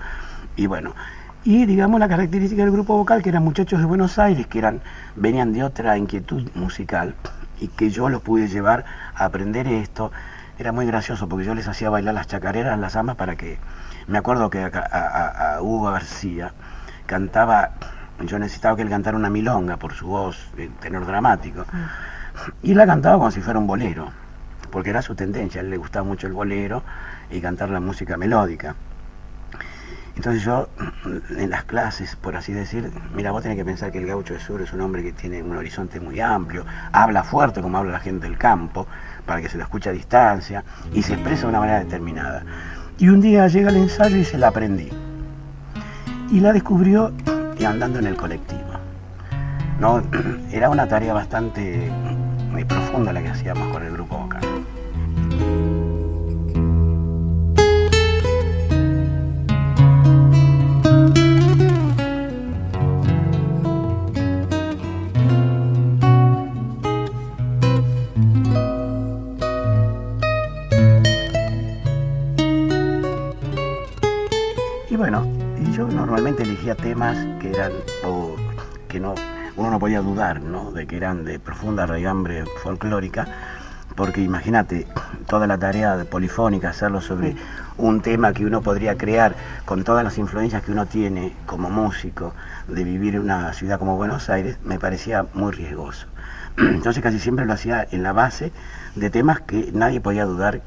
y 0.57 0.66
bueno. 0.66 0.95
Y 1.42 1.64
digamos 1.64 1.99
la 2.00 2.09
característica 2.09 2.62
del 2.62 2.71
grupo 2.73 2.97
vocal 2.97 3.23
que 3.23 3.30
eran 3.30 3.42
muchachos 3.42 3.78
de 3.80 3.87
Buenos 3.87 4.19
Aires 4.19 4.47
que 4.47 4.59
eran 4.59 4.83
venían 5.16 5.52
de 5.52 5.64
otra 5.64 5.97
inquietud 5.97 6.50
musical 6.54 7.14
y 7.61 7.69
que 7.69 7.90
yo 7.90 8.09
los 8.09 8.21
pude 8.23 8.49
llevar 8.49 8.85
a 9.14 9.25
aprender 9.25 9.66
esto. 9.66 10.12
Era 10.59 10.73
muy 10.73 10.85
gracioso 10.85 11.28
porque 11.28 11.47
yo 11.47 11.54
les 11.54 11.66
hacía 11.69 11.88
bailar 11.88 12.14
las 12.14 12.26
chacareras, 12.26 12.78
las 12.78 12.95
amas 12.97 13.16
para 13.16 13.37
que 13.37 13.59
me 14.07 14.19
acuerdo 14.19 14.50
que 14.50 14.59
a, 14.62 14.69
a- 15.57 15.62
Hugo 15.62 15.90
García 15.90 16.52
cantaba 17.07 17.71
yo 18.26 18.38
necesitaba 18.38 18.76
que 18.76 18.83
él 18.83 18.90
cantara 18.90 19.16
una 19.16 19.30
milonga 19.30 19.78
por 19.78 19.95
su 19.95 20.07
voz, 20.07 20.50
el 20.59 20.69
tenor 20.75 21.07
dramático. 21.07 21.64
Y 22.62 22.75
la 22.75 22.87
cantaba 22.87 23.16
como 23.19 23.30
si 23.30 23.40
fuera 23.40 23.59
un 23.59 23.66
bolero, 23.66 24.12
porque 24.71 24.90
era 24.90 25.02
su 25.02 25.14
tendencia, 25.14 25.61
a 25.61 25.64
él 25.64 25.71
le 25.71 25.78
gustaba 25.78 26.04
mucho 26.04 26.26
el 26.26 26.35
bolero 26.35 26.83
y 27.30 27.40
cantar 27.40 27.71
la 27.71 27.80
música 27.80 28.16
melódica. 28.19 28.75
Entonces 30.16 30.42
yo, 30.42 30.68
en 31.36 31.50
las 31.50 31.64
clases, 31.64 32.16
por 32.16 32.36
así 32.36 32.52
decir, 32.52 32.90
mira, 33.14 33.30
vos 33.30 33.42
tenés 33.42 33.56
que 33.56 33.64
pensar 33.64 33.90
que 33.90 33.98
el 33.98 34.06
gaucho 34.06 34.34
de 34.34 34.40
sur 34.40 34.60
es 34.60 34.72
un 34.72 34.80
hombre 34.80 35.02
que 35.02 35.12
tiene 35.12 35.42
un 35.42 35.56
horizonte 35.56 36.00
muy 36.00 36.20
amplio, 36.20 36.64
habla 36.92 37.22
fuerte 37.22 37.62
como 37.62 37.78
habla 37.78 37.92
la 37.92 38.00
gente 38.00 38.26
del 38.26 38.36
campo, 38.36 38.86
para 39.24 39.40
que 39.40 39.48
se 39.48 39.56
lo 39.56 39.64
escuche 39.64 39.90
a 39.90 39.92
distancia, 39.92 40.64
y 40.92 41.02
se 41.02 41.14
expresa 41.14 41.42
de 41.42 41.48
una 41.48 41.60
manera 41.60 41.78
determinada. 41.80 42.42
Y 42.98 43.08
un 43.08 43.20
día 43.20 43.46
llega 43.48 43.70
el 43.70 43.76
ensayo 43.76 44.16
y 44.16 44.24
se 44.24 44.36
la 44.36 44.48
aprendí. 44.48 44.90
Y 46.30 46.40
la 46.40 46.52
descubrió 46.52 47.12
y 47.58 47.64
andando 47.64 47.98
en 47.98 48.06
el 48.06 48.16
colectivo. 48.16 48.60
No, 49.78 50.02
era 50.52 50.68
una 50.68 50.86
tarea 50.86 51.14
bastante 51.14 51.90
muy 52.50 52.64
profunda 52.64 53.12
la 53.12 53.22
que 53.22 53.30
hacíamos 53.30 53.72
con 53.72 53.82
el 53.82 53.92
grupo 53.92 54.18
vocal. 54.18 54.50
Y 74.90 74.97
bueno, 74.97 75.25
yo 75.73 75.87
normalmente 75.87 76.42
elegía 76.42 76.75
temas 76.75 77.16
que 77.38 77.50
eran, 77.50 77.70
o 78.04 78.35
que 78.88 78.99
no, 78.99 79.14
uno 79.54 79.70
no 79.70 79.78
podía 79.78 80.00
dudar, 80.00 80.42
¿no? 80.42 80.73
De 80.73 80.88
que 80.88 80.97
eran 80.97 81.25
de 81.25 81.38
profunda 81.38 81.87
raigambre 81.87 82.44
folclórica, 82.61 83.28
porque 83.94 84.20
imagínate 84.20 84.88
toda 85.28 85.47
la 85.47 85.59
tarea 85.59 85.97
de 85.97 86.04
polifónica, 86.06 86.70
hacerlo 86.70 87.00
sobre 87.00 87.37
un 87.78 88.00
tema 88.00 88.32
que 88.32 88.44
uno 88.44 88.62
podría 88.62 88.99
crear 88.99 89.37
con 89.64 89.85
todas 89.85 90.02
las 90.02 90.18
influencias 90.18 90.64
que 90.64 90.73
uno 90.73 90.87
tiene 90.87 91.37
como 91.47 91.70
músico 91.70 92.35
de 92.66 92.82
vivir 92.82 93.14
en 93.14 93.20
una 93.20 93.52
ciudad 93.52 93.78
como 93.78 93.97
Buenos 93.97 94.28
Aires, 94.28 94.59
me 94.64 94.80
parecía 94.80 95.25
muy 95.35 95.52
riesgoso. 95.52 96.09
Entonces 96.59 97.00
casi 97.00 97.20
siempre 97.20 97.47
lo 97.47 97.52
hacía 97.52 97.87
en 97.92 98.02
la 98.02 98.12
base 98.12 98.50
de 98.94 99.11
temas 99.11 99.40
que 99.40 99.70
nadie 99.73 100.00
podía 100.00 100.25
dudar 100.25 100.62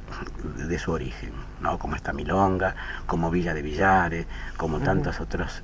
de 0.57 0.79
su 0.79 0.91
origen, 0.91 1.31
¿no? 1.61 1.77
como 1.77 1.95
esta 1.95 2.13
Milonga, 2.13 2.75
como 3.05 3.29
Villa 3.29 3.53
de 3.53 3.61
Villares, 3.61 4.27
como 4.57 4.79
tantos 4.79 5.19
otros 5.19 5.63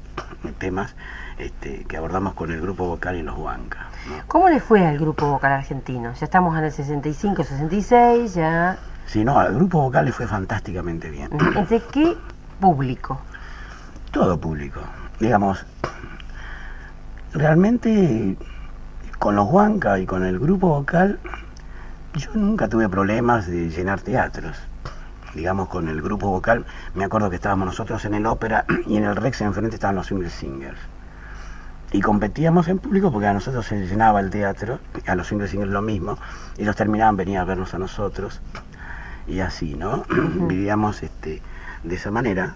temas 0.58 0.96
este, 1.38 1.86
que 1.86 1.98
abordamos 1.98 2.34
con 2.34 2.52
el 2.52 2.62
grupo 2.62 2.86
vocal 2.86 3.16
y 3.16 3.24
los 3.24 3.38
Huancas. 3.38 3.86
¿no? 4.10 4.16
¿Cómo 4.28 4.50
le 4.50 4.60
fue 4.60 4.86
al 4.86 5.00
grupo 5.00 5.28
vocal 5.28 5.54
argentino? 5.54 6.14
Ya 6.14 6.26
estamos 6.26 6.58
en 6.58 6.66
el 6.66 6.72
65, 6.72 7.44
66, 7.44 8.34
ya... 8.34 8.78
Sí, 9.06 9.24
no, 9.24 9.40
al 9.40 9.56
grupo 9.56 9.82
vocal 9.82 10.06
le 10.06 10.12
fue 10.12 10.28
fantásticamente 10.28 11.10
bien. 11.10 11.30
¿De 11.70 11.82
qué 11.92 12.16
público? 12.60 13.20
Todo 14.12 14.40
público. 14.40 14.82
Digamos, 15.20 15.66
realmente 17.34 18.38
con 19.18 19.36
los 19.36 19.50
Huanca 19.50 20.00
y 20.00 20.06
con 20.06 20.24
el 20.26 20.40
grupo 20.40 20.70
vocal, 20.70 21.20
yo 22.16 22.32
nunca 22.34 22.68
tuve 22.68 22.90
problemas 22.90 23.48
de 23.48 23.70
llenar 23.70 24.02
teatros. 24.02 24.58
Digamos, 25.36 25.70
con 25.70 25.88
el 25.90 26.02
grupo 26.02 26.30
vocal, 26.30 26.66
me 26.96 27.04
acuerdo 27.04 27.30
que 27.30 27.36
estábamos 27.36 27.68
nosotros 27.68 28.04
en 28.06 28.16
el 28.16 28.26
ópera 28.26 28.66
y 28.88 28.98
en 28.98 29.04
el 29.04 29.16
Rex 29.16 29.42
enfrente 29.42 29.76
estaban 29.76 29.96
los 29.96 30.08
Single 30.08 30.30
Singers. 30.30 30.80
Y 31.92 32.02
competíamos 32.02 32.68
en 32.68 32.80
público 32.80 33.12
porque 33.12 33.28
a 33.28 33.34
nosotros 33.34 33.66
se 33.66 33.86
llenaba 33.86 34.20
el 34.20 34.30
teatro, 34.30 34.80
a 35.06 35.16
los 35.16 35.28
Single 35.28 35.48
Singers 35.48 35.72
lo 35.72 35.82
mismo, 35.82 36.18
y 36.58 36.64
ellos 36.64 36.76
terminaban, 36.76 37.16
venían 37.16 37.42
a 37.42 37.46
vernos 37.46 37.74
a 37.74 37.80
nosotros, 37.80 38.42
y 39.28 39.40
así, 39.40 39.76
¿no? 39.76 40.04
Vivíamos 40.10 41.04
este, 41.04 41.42
de 41.84 41.96
esa 41.96 42.12
manera. 42.12 42.56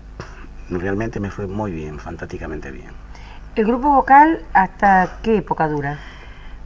Realmente 0.69 1.19
me 1.19 1.29
fue 1.29 1.45
muy 1.45 1.72
bien, 1.72 2.00
fantásticamente 2.00 2.72
bien. 2.72 2.89
¿El 3.55 3.65
grupo 3.65 3.91
vocal 3.91 4.41
hasta 4.53 5.17
qué 5.22 5.38
época 5.38 5.67
dura? 5.67 6.00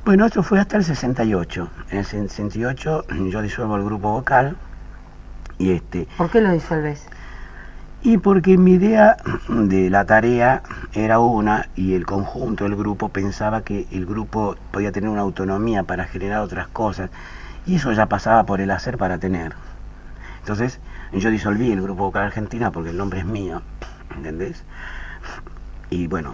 Bueno, 0.08 0.26
esto 0.26 0.42
fue 0.42 0.58
hasta 0.58 0.78
el 0.78 0.86
68. 0.86 1.70
En 1.90 1.98
el 1.98 2.06
68 2.06 3.08
yo 3.30 3.42
disuelvo 3.42 3.76
el 3.76 3.84
grupo 3.84 4.10
vocal 4.14 4.56
y 5.58 5.74
este 5.74 6.08
¿Por 6.18 6.30
qué 6.30 6.40
lo 6.40 6.50
disuelves? 6.54 7.06
y 8.04 8.18
porque 8.18 8.58
mi 8.58 8.76
idea 8.76 9.18
de 9.50 9.90
la 9.90 10.06
tarea 10.06 10.64
era 10.94 11.20
una 11.20 11.68
y 11.76 11.94
el 11.94 12.06
conjunto 12.06 12.64
del 12.64 12.78
grupo 12.78 13.10
pensaba 13.10 13.64
que 13.64 13.86
el 13.92 14.06
grupo 14.06 14.56
podía 14.72 14.94
tener 14.94 15.10
una 15.10 15.24
autonomía 15.24 15.84
para 15.84 16.06
generar 16.06 16.40
otras 16.40 16.70
cosas 16.70 17.10
y 17.66 17.76
eso 17.76 17.92
ya 17.92 18.06
pasaba 18.06 18.46
por 18.46 18.62
el 18.62 18.72
hacer 18.72 18.98
para 18.98 19.18
tener. 19.18 19.56
Entonces 20.40 20.80
yo 21.12 21.30
disolví 21.30 21.70
el 21.70 21.82
grupo 21.82 22.06
vocal 22.06 22.28
argentina 22.28 22.72
porque 22.72 22.92
el 22.92 22.98
nombre 22.98 23.20
es 23.20 23.26
mío, 23.26 23.62
¿entendés? 24.16 24.64
Y 25.90 26.08
bueno, 26.08 26.34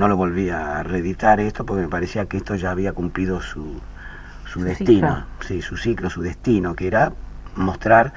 no 0.00 0.08
lo 0.08 0.16
volví 0.16 0.48
a 0.48 0.82
reeditar 0.82 1.40
esto 1.40 1.66
porque 1.66 1.82
me 1.82 1.88
parecía 1.88 2.24
que 2.24 2.38
esto 2.38 2.54
ya 2.54 2.70
había 2.70 2.94
cumplido 2.94 3.42
su, 3.42 3.78
su, 4.46 4.60
Su 4.60 4.64
destino, 4.64 5.26
sí, 5.46 5.60
su 5.60 5.76
ciclo, 5.76 6.08
su 6.08 6.22
destino, 6.22 6.74
que 6.74 6.86
era 6.86 7.12
mostrar 7.54 8.14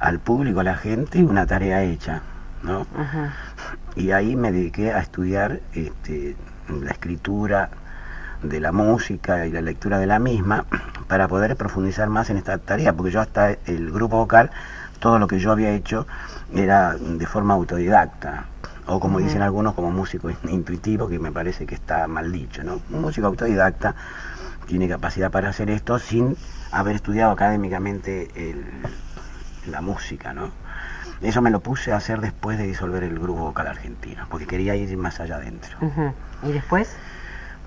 al 0.00 0.18
público, 0.18 0.60
a 0.60 0.64
la 0.64 0.76
gente, 0.76 1.22
una 1.22 1.46
tarea 1.46 1.82
hecha, 1.82 2.22
¿no? 2.62 2.86
Ajá. 2.98 3.34
Y 3.96 4.12
ahí 4.12 4.34
me 4.34 4.50
dediqué 4.50 4.94
a 4.94 5.00
estudiar 5.00 5.60
este, 5.74 6.36
la 6.68 6.92
escritura 6.92 7.68
de 8.42 8.58
la 8.58 8.72
música 8.72 9.46
y 9.46 9.52
la 9.52 9.60
lectura 9.60 9.98
de 9.98 10.06
la 10.06 10.18
misma 10.18 10.64
para 11.06 11.28
poder 11.28 11.54
profundizar 11.56 12.08
más 12.08 12.30
en 12.30 12.38
esta 12.38 12.56
tarea, 12.56 12.94
porque 12.94 13.12
yo 13.12 13.20
hasta 13.20 13.50
el 13.66 13.92
grupo 13.92 14.16
vocal, 14.16 14.50
todo 15.00 15.18
lo 15.18 15.26
que 15.26 15.38
yo 15.38 15.52
había 15.52 15.72
hecho 15.72 16.06
era 16.54 16.94
de 16.94 17.26
forma 17.26 17.52
autodidacta, 17.52 18.46
o 18.86 19.00
como 19.00 19.18
dicen 19.18 19.42
algunos, 19.42 19.74
como 19.74 19.90
músico 19.90 20.30
in- 20.30 20.36
intuitivo, 20.48 21.08
que 21.08 21.18
me 21.18 21.32
parece 21.32 21.66
que 21.66 21.74
está 21.74 22.06
mal 22.06 22.30
dicho, 22.32 22.62
¿no? 22.62 22.80
Un 22.90 23.02
músico 23.02 23.26
autodidacta 23.26 23.94
tiene 24.66 24.88
capacidad 24.88 25.30
para 25.30 25.48
hacer 25.48 25.70
esto 25.70 25.98
sin 25.98 26.36
haber 26.72 26.96
estudiado 26.96 27.32
académicamente 27.32 28.28
el- 28.34 28.64
la 29.70 29.80
música, 29.80 30.32
¿no? 30.32 30.50
Eso 31.20 31.40
me 31.42 31.50
lo 31.50 31.60
puse 31.60 31.92
a 31.92 31.96
hacer 31.96 32.20
después 32.20 32.58
de 32.58 32.66
disolver 32.66 33.02
el 33.02 33.18
grupo 33.18 33.40
vocal 33.40 33.66
argentino, 33.66 34.24
porque 34.28 34.46
quería 34.46 34.76
ir 34.76 34.96
más 34.96 35.18
allá 35.18 35.36
adentro. 35.36 35.76
¿Y 36.42 36.52
después? 36.52 36.94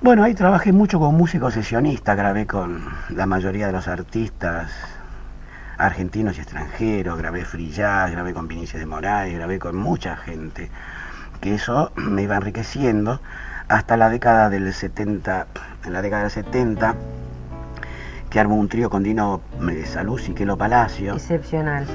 Bueno, 0.02 0.24
ahí 0.24 0.34
trabajé 0.36 0.72
mucho 0.72 1.00
con 1.00 1.16
músicos 1.16 1.54
sesionistas, 1.56 2.16
grabé 2.16 2.46
con 2.48 2.82
la 3.10 3.26
mayoría 3.26 3.66
de 3.68 3.74
los 3.74 3.88
artistas 3.90 4.72
argentinos 5.78 6.38
y 6.38 6.42
extranjeros, 6.42 7.18
grabé 7.18 7.44
free 7.46 7.72
jazz, 7.72 8.12
grabé 8.12 8.34
con 8.34 8.48
Vinicius 8.48 8.80
de 8.80 8.86
Moraes, 8.86 9.34
grabé 9.34 9.60
con 9.60 9.76
mucha 9.78 10.16
gente, 10.18 10.70
que 11.42 11.56
eso 11.56 11.92
me 11.96 12.24
iba 12.24 12.36
enriqueciendo 12.36 13.20
hasta 13.68 13.98
la 13.98 14.10
década 14.10 14.50
del 14.50 14.74
70, 14.74 15.48
en 15.86 15.94
la 15.94 16.02
década 16.02 16.24
del 16.24 16.32
70, 16.32 16.96
que 18.30 18.40
armó 18.40 18.56
un 18.56 18.68
trío 18.70 18.90
con 18.90 19.04
Dino 19.04 19.42
Saluzzi 19.86 20.32
y 20.32 20.36
Kelo 20.36 20.58
Palacio 20.58 21.14
Excepcional. 21.16 21.86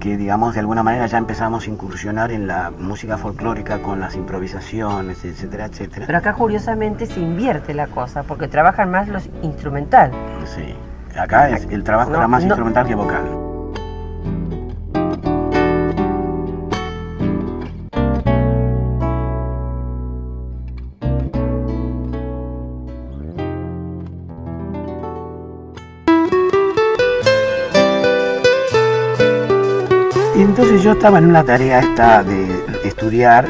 que 0.00 0.16
digamos 0.16 0.54
de 0.54 0.60
alguna 0.60 0.82
manera 0.82 1.06
ya 1.06 1.18
empezamos 1.18 1.66
a 1.66 1.70
incursionar 1.70 2.32
en 2.32 2.46
la 2.48 2.72
música 2.76 3.16
folclórica 3.16 3.80
con 3.80 4.00
las 4.00 4.14
improvisaciones, 4.16 5.24
etcétera, 5.24 5.66
etcétera. 5.66 6.06
Pero 6.06 6.18
acá 6.18 6.34
curiosamente 6.34 7.06
se 7.06 7.20
invierte 7.20 7.74
la 7.74 7.86
cosa, 7.86 8.22
porque 8.24 8.48
trabajan 8.48 8.90
más 8.90 9.08
los 9.08 9.28
instrumental. 9.42 10.10
Sí. 10.46 10.74
Acá 11.18 11.48
es, 11.50 11.64
el 11.70 11.84
trabajo 11.84 12.10
No, 12.10 12.16
era 12.16 12.26
más 12.28 12.42
no. 12.42 12.48
instrumental 12.48 12.86
que 12.88 12.94
vocal. 12.96 13.22
Yo 30.84 30.92
estaba 30.92 31.16
en 31.16 31.24
una 31.24 31.42
tarea 31.42 31.78
esta 31.78 32.22
de 32.22 32.46
estudiar, 32.84 33.48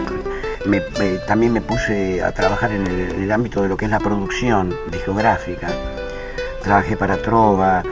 también 1.26 1.52
me 1.52 1.60
puse 1.60 2.22
a 2.22 2.30
trabajar 2.30 2.70
en 2.70 2.86
el, 2.86 3.32
ámbito 3.32 3.60
de 3.60 3.68
lo 3.68 3.76
que 3.76 3.86
es 3.86 3.90
la 3.90 3.98
producción 3.98 4.72
discográfica. 4.92 5.66
Trabajé 6.62 6.96
para 6.96 7.16
Trova, 7.16 7.82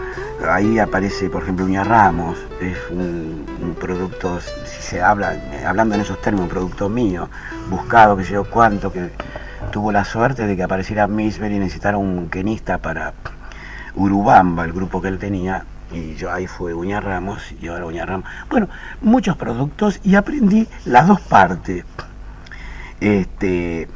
ahí 0.49 0.79
aparece 0.79 1.29
por 1.29 1.43
ejemplo 1.43 1.65
Uña 1.65 1.83
Ramos, 1.83 2.39
es 2.61 2.79
un, 2.91 3.75
producto, 3.81 4.39
si 4.65 4.81
se 4.81 5.03
habla, 5.03 5.35
hablando 5.67 5.97
en 5.97 6.03
esos 6.03 6.21
términos, 6.21 6.45
un 6.45 6.51
producto 6.51 6.89
mío, 6.89 7.29
buscado, 7.69 8.17
que 8.17 8.25
sé 8.25 8.35
yo 8.35 8.45
cuánto, 8.45 8.93
que 8.93 9.11
tuvo 9.73 9.91
la 9.91 10.05
suerte 10.05 10.47
de 10.47 10.55
que 10.55 10.63
apareciera 10.63 11.09
Misberry 11.09 11.57
y 11.57 11.59
necesitara 11.59 11.99
un 11.99 12.31
quenista 12.31 12.79
para 12.79 13.13
Urubamba, 13.97 14.65
el 14.65 14.73
grupo 14.73 15.03
que 15.03 15.09
él 15.09 15.19
tenía, 15.19 15.65
y 15.93 16.15
yo 16.15 16.33
ahí 16.33 16.47
fue 16.47 16.75
Uña 16.75 17.01
Ramos 17.01 17.55
y 17.61 17.69
ahora 17.69 17.87
Uña 17.87 18.07
Ramos. 18.07 18.29
Bueno, 18.51 18.69
muchos 19.01 19.37
productos 19.37 20.01
y 20.03 20.15
aprendí 20.15 20.69
las 20.85 21.07
dos 21.07 21.21
partes. 21.21 21.85
Este, 23.01 23.89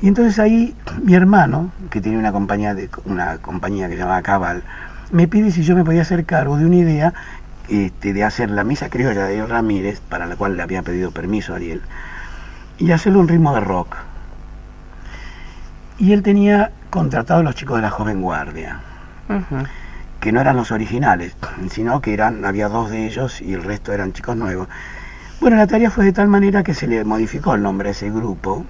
y 0.00 0.08
entonces 0.08 0.38
ahí 0.38 0.74
mi 1.02 1.14
hermano, 1.14 1.70
que 1.90 2.00
tiene 2.00 2.18
una 2.18 2.32
compañía, 2.32 2.74
de, 2.74 2.90
una 3.04 3.38
compañía 3.38 3.88
que 3.88 3.94
se 3.94 4.00
llama 4.00 4.22
Cabal, 4.22 4.62
me 5.10 5.28
pide 5.28 5.50
si 5.50 5.62
yo 5.62 5.74
me 5.76 5.84
podía 5.84 6.02
hacer 6.02 6.24
cargo 6.24 6.56
de 6.56 6.66
una 6.66 6.76
idea 6.76 7.14
este, 7.68 8.12
de 8.12 8.24
hacer 8.24 8.50
la 8.50 8.64
misa 8.64 8.90
criolla 8.90 9.22
de 9.22 9.34
Ariel 9.34 9.48
Ramírez, 9.48 10.00
para 10.00 10.26
la 10.26 10.36
cual 10.36 10.56
le 10.56 10.62
había 10.62 10.82
pedido 10.82 11.10
permiso 11.10 11.52
a 11.52 11.56
Ariel, 11.56 11.82
y 12.78 12.90
hacerle 12.92 13.18
un 13.18 13.28
ritmo 13.28 13.54
de 13.54 13.60
rock. 13.60 13.96
Y 15.98 16.12
él 16.12 16.22
tenía 16.22 16.72
contratado 16.90 17.40
a 17.40 17.42
los 17.42 17.54
chicos 17.54 17.76
de 17.76 17.82
la 17.82 17.90
Joven 17.90 18.20
Guardia. 18.20 18.80
Que 20.26 20.32
no 20.32 20.40
eran 20.40 20.56
los 20.56 20.72
originales, 20.72 21.36
sino 21.70 22.00
que 22.00 22.12
eran, 22.12 22.44
había 22.44 22.68
dos 22.68 22.90
de 22.90 23.06
ellos 23.06 23.40
y 23.40 23.54
el 23.54 23.62
resto 23.62 23.92
eran 23.92 24.12
chicos 24.12 24.36
nuevos. 24.36 24.66
Bueno, 25.40 25.56
la 25.56 25.68
tarea 25.68 25.88
fue 25.88 26.04
de 26.04 26.12
tal 26.12 26.26
manera 26.26 26.64
que 26.64 26.74
se 26.74 26.88
le 26.88 27.04
modificó 27.04 27.54
el 27.54 27.62
nombre 27.62 27.90
a 27.90 27.92
ese 27.92 28.10
grupo, 28.10 28.66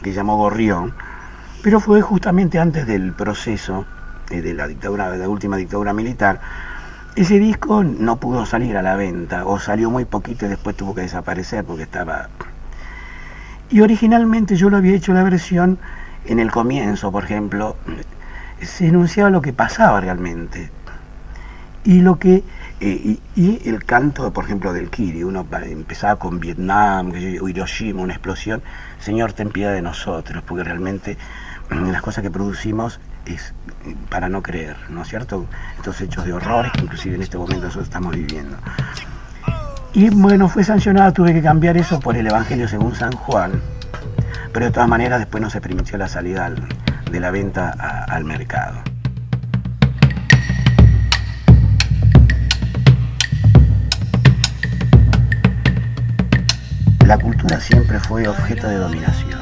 que 0.00 0.12
llamó 0.12 0.36
Gorrión, 0.36 0.94
pero 1.60 1.80
fue 1.80 2.02
justamente 2.02 2.60
antes 2.60 2.86
del 2.86 3.14
proceso 3.14 3.84
eh, 4.30 4.42
de 4.42 4.54
la 4.54 4.68
dictadura, 4.68 5.10
de 5.10 5.18
la 5.18 5.28
última 5.28 5.56
dictadura 5.56 5.92
militar. 5.92 6.38
Ese 7.16 7.40
disco 7.40 7.82
no 7.82 8.18
pudo 8.20 8.46
salir 8.46 8.76
a 8.76 8.82
la 8.82 8.94
venta, 8.94 9.44
o 9.44 9.58
salió 9.58 9.90
muy 9.90 10.04
poquito 10.04 10.46
y 10.46 10.50
después 10.50 10.76
tuvo 10.76 10.94
que 10.94 11.00
desaparecer 11.00 11.64
porque 11.64 11.82
estaba... 11.82 12.28
Y 13.70 13.80
originalmente 13.80 14.54
yo 14.54 14.70
lo 14.70 14.76
había 14.76 14.94
hecho 14.94 15.12
la 15.12 15.24
versión 15.24 15.80
en 16.26 16.38
el 16.38 16.52
comienzo, 16.52 17.10
por 17.10 17.24
ejemplo, 17.24 17.74
se 18.60 18.86
enunciaba 18.86 19.30
lo 19.30 19.42
que 19.42 19.52
pasaba 19.52 20.00
realmente 20.00 20.70
y 21.84 22.00
lo 22.00 22.18
que 22.18 22.44
eh, 22.80 23.18
y, 23.36 23.68
el 23.68 23.84
canto 23.84 24.32
por 24.32 24.44
ejemplo 24.44 24.72
del 24.72 24.88
Kiri 24.90 25.24
uno 25.24 25.46
empezaba 25.64 26.16
con 26.16 26.38
Vietnam 26.40 27.12
Hiroshima 27.14 28.00
una 28.02 28.12
explosión 28.12 28.62
Señor 29.00 29.32
ten 29.32 29.50
piedad 29.50 29.72
de 29.72 29.82
nosotros 29.82 30.44
porque 30.46 30.62
realmente 30.64 31.16
mm, 31.70 31.90
las 31.90 32.02
cosas 32.02 32.22
que 32.22 32.30
producimos 32.30 33.00
es 33.26 33.52
eh, 33.86 33.94
para 34.10 34.28
no 34.28 34.42
creer, 34.42 34.76
¿no 34.90 35.02
es 35.02 35.08
cierto? 35.08 35.46
Estos 35.76 36.00
hechos 36.00 36.24
de 36.24 36.32
horrores 36.32 36.70
que 36.72 36.82
inclusive 36.82 37.16
en 37.16 37.22
este 37.22 37.36
momento 37.38 37.64
nosotros 37.66 37.86
estamos 37.88 38.14
viviendo. 38.14 38.56
Y 39.94 40.08
bueno, 40.10 40.48
fue 40.48 40.64
sancionada, 40.64 41.12
tuve 41.12 41.32
que 41.34 41.42
cambiar 41.42 41.76
eso 41.76 42.00
por 42.00 42.16
el 42.16 42.26
Evangelio 42.26 42.66
según 42.66 42.94
San 42.94 43.12
Juan, 43.12 43.52
pero 44.52 44.66
de 44.66 44.72
todas 44.72 44.88
maneras 44.88 45.18
después 45.20 45.42
no 45.42 45.50
se 45.50 45.60
permitió 45.60 45.98
la 45.98 46.08
salida 46.08 46.46
al- 46.46 46.66
de 47.10 47.20
la 47.20 47.30
venta 47.30 47.70
al 48.08 48.24
mercado. 48.24 48.78
Cultura 57.32 57.60
siempre 57.60 57.98
fue 57.98 58.28
objeto 58.28 58.68
de 58.68 58.76
dominación. 58.76 59.40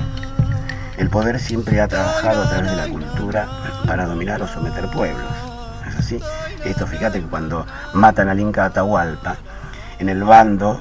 El 0.96 1.10
poder 1.10 1.40
siempre 1.40 1.80
ha 1.80 1.88
trabajado 1.88 2.44
a 2.44 2.48
través 2.48 2.70
de 2.70 2.76
la 2.76 2.86
cultura 2.86 3.48
para 3.84 4.06
dominar 4.06 4.40
o 4.42 4.46
someter 4.46 4.88
pueblos. 4.90 5.32
¿Es 5.88 5.96
así? 5.96 6.20
Esto, 6.64 6.86
fíjate 6.86 7.20
que 7.20 7.26
cuando 7.26 7.66
matan 7.94 8.28
al 8.28 8.38
Inca 8.38 8.66
Atahualpa, 8.66 9.38
en 9.98 10.08
el 10.08 10.22
bando 10.22 10.80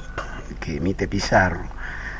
que 0.60 0.76
emite 0.76 1.08
Pizarro, 1.08 1.64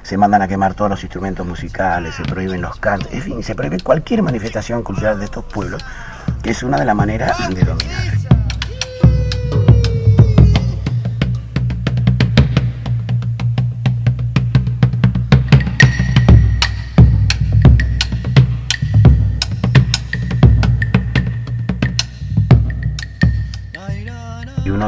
se 0.02 0.16
mandan 0.16 0.42
a 0.42 0.48
quemar 0.48 0.74
todos 0.74 0.90
los 0.90 1.04
instrumentos 1.04 1.46
musicales, 1.46 2.16
se 2.16 2.24
prohíben 2.24 2.60
los 2.60 2.76
cantos, 2.80 3.12
en 3.12 3.22
fin, 3.22 3.42
se 3.44 3.54
prohíbe 3.54 3.78
cualquier 3.78 4.22
manifestación 4.24 4.82
cultural 4.82 5.20
de 5.20 5.26
estos 5.26 5.44
pueblos, 5.44 5.84
que 6.42 6.50
es 6.50 6.64
una 6.64 6.78
de 6.78 6.84
las 6.84 6.96
maneras 6.96 7.38
de 7.48 7.62
dominar. 7.62 8.29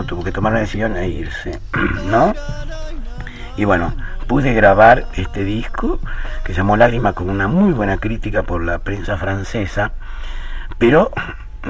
Tuvo 0.04 0.24
que 0.24 0.32
tomar 0.32 0.52
una 0.52 0.60
decisión 0.60 0.96
e 0.96 1.08
irse, 1.08 1.60
¿no? 2.10 2.34
Y 3.56 3.64
bueno, 3.64 3.94
pude 4.26 4.54
grabar 4.54 5.06
este 5.14 5.44
disco 5.44 5.98
que 6.44 6.54
llamó 6.54 6.76
Lágrima 6.76 7.12
con 7.12 7.28
una 7.28 7.48
muy 7.48 7.72
buena 7.72 7.98
crítica 7.98 8.42
por 8.42 8.62
la 8.62 8.78
prensa 8.78 9.16
francesa, 9.16 9.92
pero 10.78 11.10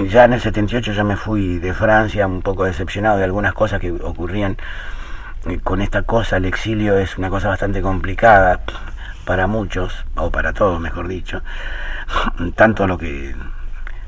ya 0.08 0.24
en 0.24 0.34
el 0.34 0.40
78 0.40 0.92
ya 0.92 1.04
me 1.04 1.16
fui 1.16 1.58
de 1.58 1.74
Francia 1.74 2.26
un 2.26 2.42
poco 2.42 2.64
decepcionado 2.64 3.18
de 3.18 3.24
algunas 3.24 3.52
cosas 3.52 3.80
que 3.80 3.90
ocurrían 3.90 4.56
eh, 5.46 5.58
con 5.58 5.82
esta 5.82 6.02
cosa, 6.02 6.36
el 6.36 6.44
exilio 6.44 6.98
es 6.98 7.18
una 7.18 7.30
cosa 7.30 7.48
bastante 7.48 7.82
complicada 7.82 8.60
para 9.24 9.46
muchos, 9.46 10.04
o 10.14 10.30
para 10.30 10.52
todos 10.52 10.80
mejor 10.80 11.08
dicho, 11.08 11.42
tanto 12.54 12.86
lo 12.86 12.96
que 12.96 13.34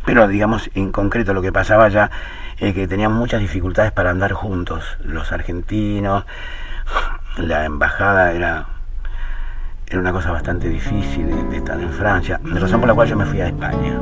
pero 0.04 0.28
digamos 0.28 0.70
en 0.74 0.92
concreto 0.92 1.32
lo 1.32 1.42
que 1.42 1.52
pasaba 1.52 1.88
ya 1.88 2.10
es 2.58 2.74
que 2.74 2.86
tenían 2.86 3.12
muchas 3.12 3.40
dificultades 3.40 3.92
para 3.92 4.10
andar 4.10 4.32
juntos 4.32 4.84
los 5.04 5.32
argentinos 5.32 6.24
la 7.36 7.64
embajada 7.64 8.32
era 8.32 8.66
era 9.86 10.00
una 10.00 10.12
cosa 10.12 10.32
bastante 10.32 10.68
difícil 10.68 11.26
de, 11.50 11.56
estar 11.56 11.78
en 11.80 11.90
Francia 11.92 12.40
razón 12.44 12.80
por 12.80 12.88
la 12.88 12.94
cual 12.94 13.08
yo 13.08 13.16
me 13.16 13.26
fui 13.26 13.40
a 13.40 13.48
España. 13.48 14.00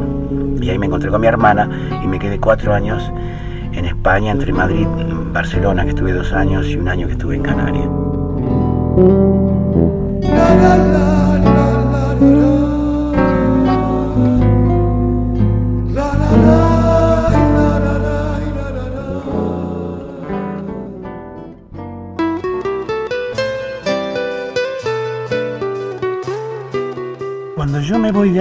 Y 0.60 0.70
ahí 0.70 0.78
me 0.78 0.86
encontré 0.86 1.10
con 1.10 1.20
mi 1.20 1.26
hermana 1.26 1.68
y 2.02 2.06
me 2.06 2.18
quedé 2.18 2.38
cuatro 2.38 2.72
años 2.72 3.10
en 3.72 3.84
España 3.84 4.30
entre 4.30 4.52
Madrid 4.52 4.86
Barcelona 5.32 5.82
que 5.84 5.90
estuve 5.90 6.12
dos 6.12 6.32
años 6.32 6.66
y 6.66 6.76
un 6.76 6.88
año 6.88 7.06
que 7.06 7.14
estuve 7.14 7.36
en 7.36 7.42
Canarias 7.42 7.88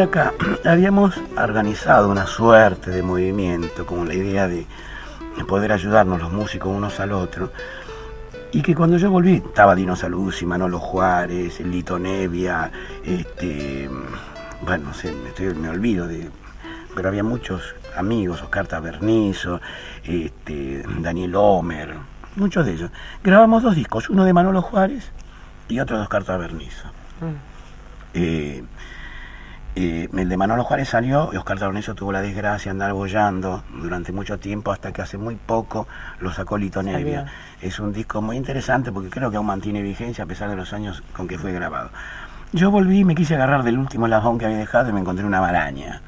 acá, 0.02 0.34
habíamos 0.66 1.16
organizado 1.38 2.10
una 2.10 2.26
suerte 2.28 2.92
de 2.92 3.04
movimiento 3.04 3.86
con 3.86 4.08
la 4.08 4.14
idea 4.14 4.48
de 4.48 4.66
de 5.38 5.46
poder 5.46 5.72
ayudarnos 5.72 6.20
los 6.20 6.34
músicos 6.34 6.76
unos 6.76 7.00
al 7.00 7.14
otro. 7.14 7.54
Y 8.52 8.62
que 8.62 8.76
cuando 8.76 8.98
yo 8.98 9.10
volví 9.10 9.36
estaba 9.36 9.76
Dino 9.76 9.96
Saluzzi, 9.96 10.46
Manolo 10.46 10.78
Juárez, 10.78 11.62
Lito 11.62 11.98
Nevia, 11.98 12.70
este, 13.06 13.90
bueno, 14.62 14.88
no 14.90 14.94
sé, 14.94 15.14
me, 15.14 15.30
estoy- 15.30 15.54
me 15.56 15.70
olvido 15.70 16.06
de, 16.06 16.30
pero 16.94 17.08
había 17.08 17.24
muchos 17.24 17.64
amigos, 17.96 18.42
Oscar 18.42 18.68
Tabernizo, 18.68 19.62
este, 20.04 20.84
Daniel 21.00 21.34
Homer, 21.38 21.96
muchos 22.36 22.66
de 22.66 22.74
ellos. 22.74 22.92
Grabamos 23.24 23.64
dos 23.64 23.74
discos, 23.74 24.10
uno 24.10 24.26
de 24.26 24.34
Manolo 24.34 24.62
Juárez 24.62 25.14
y 25.70 25.80
otro 25.80 25.96
de 25.96 26.04
Oscar 26.04 26.26
Tabernizo. 26.26 26.90
Eh, 28.14 28.66
eh, 29.74 30.10
el 30.14 30.28
de 30.28 30.38
Manolo 30.38 30.66
Juárez 30.66 30.90
salió 30.90 31.30
y 31.32 31.38
Oscar 31.38 31.58
Tabernizo 31.58 31.96
tuvo 31.96 32.12
la 32.12 32.22
desgracia 32.22 32.72
de 32.72 32.72
andar 32.72 32.94
bollando 32.94 33.64
durante 33.82 34.12
mucho 34.12 34.38
tiempo 34.38 34.72
hasta 34.72 34.92
que 34.92 35.02
hace 35.02 35.18
muy 35.18 35.36
poco 35.36 35.88
lo 36.20 36.34
sacó 36.34 36.58
Lito 36.58 36.84
Nevia. 36.84 37.26
Es 37.62 37.80
un 37.80 37.94
disco 37.94 38.22
muy 38.22 38.36
interesante 38.36 38.92
porque 38.92 39.10
creo 39.10 39.32
que 39.32 39.38
aún 39.38 39.46
mantiene 39.46 39.82
vigencia 39.82 40.26
a 40.26 40.28
pesar 40.28 40.50
de 40.50 40.58
los 40.58 40.74
años 40.74 41.02
con 41.14 41.28
que 41.28 41.38
fue 41.38 41.54
grabado. 41.54 41.90
Yo 42.52 42.70
volví 42.70 43.00
y 43.00 43.06
me 43.06 43.16
quise 43.16 43.36
agarrar 43.36 43.64
del 43.64 43.78
último 43.78 44.08
eslabón 44.08 44.38
que 44.38 44.46
había 44.46 44.58
dejado 44.58 44.90
y 44.90 44.94
me 44.94 45.00
encontré 45.00 45.26
una 45.26 45.40
maraña. 45.40 46.02